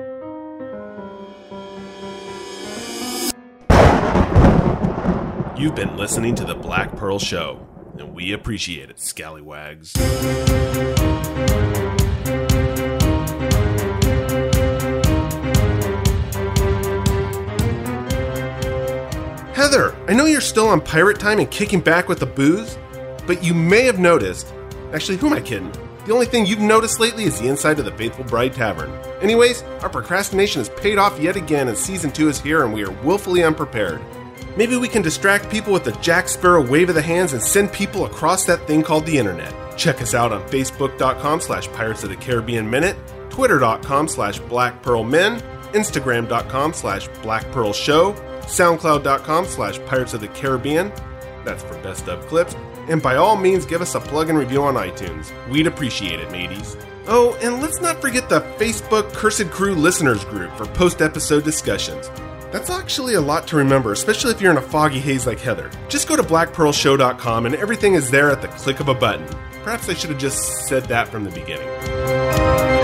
You've 5.57 5.76
been 5.76 5.96
listening 5.96 6.35
to 6.35 6.44
The 6.44 6.57
Black 6.57 6.96
Pearl 6.96 7.20
Show, 7.20 7.64
and 7.96 8.12
we 8.12 8.33
appreciate 8.33 8.90
it, 8.90 8.98
Scallywags. 8.98 9.92
Know 20.14 20.27
you're 20.27 20.40
still 20.40 20.68
on 20.68 20.81
pirate 20.81 21.18
time 21.18 21.38
and 21.38 21.50
kicking 21.50 21.81
back 21.81 22.09
with 22.09 22.20
the 22.20 22.27
booze, 22.27 22.79
but 23.27 23.42
you 23.42 23.55
may 23.55 23.85
have 23.85 23.98
noticed. 23.98 24.53
Actually, 24.92 25.16
who 25.16 25.27
am 25.29 25.33
I 25.33 25.40
kidding? 25.40 25.72
The 26.07 26.12
only 26.12 26.27
thing 26.27 26.44
you've 26.44 26.59
noticed 26.59 27.00
lately 27.00 27.24
is 27.24 27.40
the 27.40 27.48
inside 27.48 27.79
of 27.79 27.87
the 27.87 27.92
Faithful 27.92 28.24
Bride 28.24 28.53
Tavern. 28.53 28.90
Anyways, 29.22 29.62
our 29.81 29.88
procrastination 29.88 30.61
has 30.61 30.68
paid 30.68 30.98
off 30.98 31.18
yet 31.18 31.37
again, 31.37 31.68
and 31.68 31.79
season 31.79 32.11
two 32.12 32.29
is 32.29 32.40
here, 32.40 32.64
and 32.64 32.74
we 32.74 32.85
are 32.85 32.90
willfully 33.03 33.42
unprepared. 33.42 34.00
Maybe 34.57 34.77
we 34.77 34.88
can 34.88 35.03
distract 35.03 35.50
people 35.50 35.72
with 35.72 35.85
the 35.85 35.92
Jack 35.92 36.29
Sparrow 36.29 36.64
wave 36.64 36.90
of 36.90 36.94
the 36.94 37.03
hands 37.03 37.33
and 37.33 37.42
send 37.42 37.72
people 37.72 38.05
across 38.05 38.44
that 38.44 38.66
thing 38.66 38.83
called 38.83 39.07
the 39.07 39.18
internet. 39.18 39.53
Check 39.77 40.00
us 40.03 40.14
out 40.14 40.33
on 40.33 40.46
Facebook.com 40.48 41.40
slash 41.40 41.66
Pirates 41.68 42.05
of 42.05 42.11
the 42.11 42.16
Caribbean 42.16 42.68
Minute, 42.70 42.96
Twitter.com 43.31 44.07
slash 44.07 44.38
Black 44.40 44.83
Pearl 44.83 45.03
Men, 45.03 45.40
Instagram.com 45.72 46.72
slash 46.72 47.09
Black 47.22 47.50
Pearl 47.50 47.72
Show, 47.72 48.12
SoundCloud.com 48.46 49.46
slash 49.46 49.78
Pirates 49.87 50.14
of 50.14 50.20
the 50.20 50.28
Caribbean. 50.28 50.92
That's 51.44 51.62
for 51.62 51.74
best 51.83 52.09
of 52.09 52.26
clips. 52.26 52.54
And 52.88 53.02
by 53.02 53.16
all 53.16 53.37
means, 53.37 53.64
give 53.66 53.80
us 53.80 53.94
a 53.94 54.00
plug 54.00 54.28
and 54.28 54.38
review 54.38 54.62
on 54.62 54.74
iTunes. 54.74 55.33
We'd 55.48 55.66
appreciate 55.66 56.20
it, 56.20 56.30
mateys. 56.30 56.76
Oh, 57.07 57.37
and 57.42 57.61
let's 57.61 57.80
not 57.80 58.00
forget 58.00 58.28
the 58.28 58.40
Facebook 58.59 59.12
Cursed 59.12 59.50
Crew 59.50 59.74
listeners 59.74 60.24
group 60.24 60.54
for 60.57 60.66
post 60.66 61.02
episode 61.02 61.44
discussions. 61.44 62.11
That's 62.50 62.70
actually 62.70 63.14
a 63.14 63.20
lot 63.20 63.46
to 63.48 63.57
remember, 63.57 63.92
especially 63.92 64.30
if 64.30 64.40
you're 64.40 64.52
in 64.52 64.59
a 64.59 64.62
foggy 64.62 65.00
haze 65.00 65.26
like 65.26 65.40
Heather. 65.40 65.70
Just 65.88 66.09
go 66.09 66.16
to 66.16 66.22
blackpearlshow.com 66.22 67.46
and 67.46 67.54
everything 67.57 67.94
is 67.94 68.11
there 68.11 68.30
at 68.30 68.42
the 68.42 68.48
click 68.48 68.80
of 68.80 68.88
a 68.88 68.94
button. 68.94 69.26
Perhaps 69.64 69.88
I 69.88 69.94
should 69.94 70.11
have 70.11 70.20
just 70.20 70.38
said 70.66 70.85
that 70.85 71.09
from 71.09 71.24
the 71.24 71.30
beginning. 71.30 72.84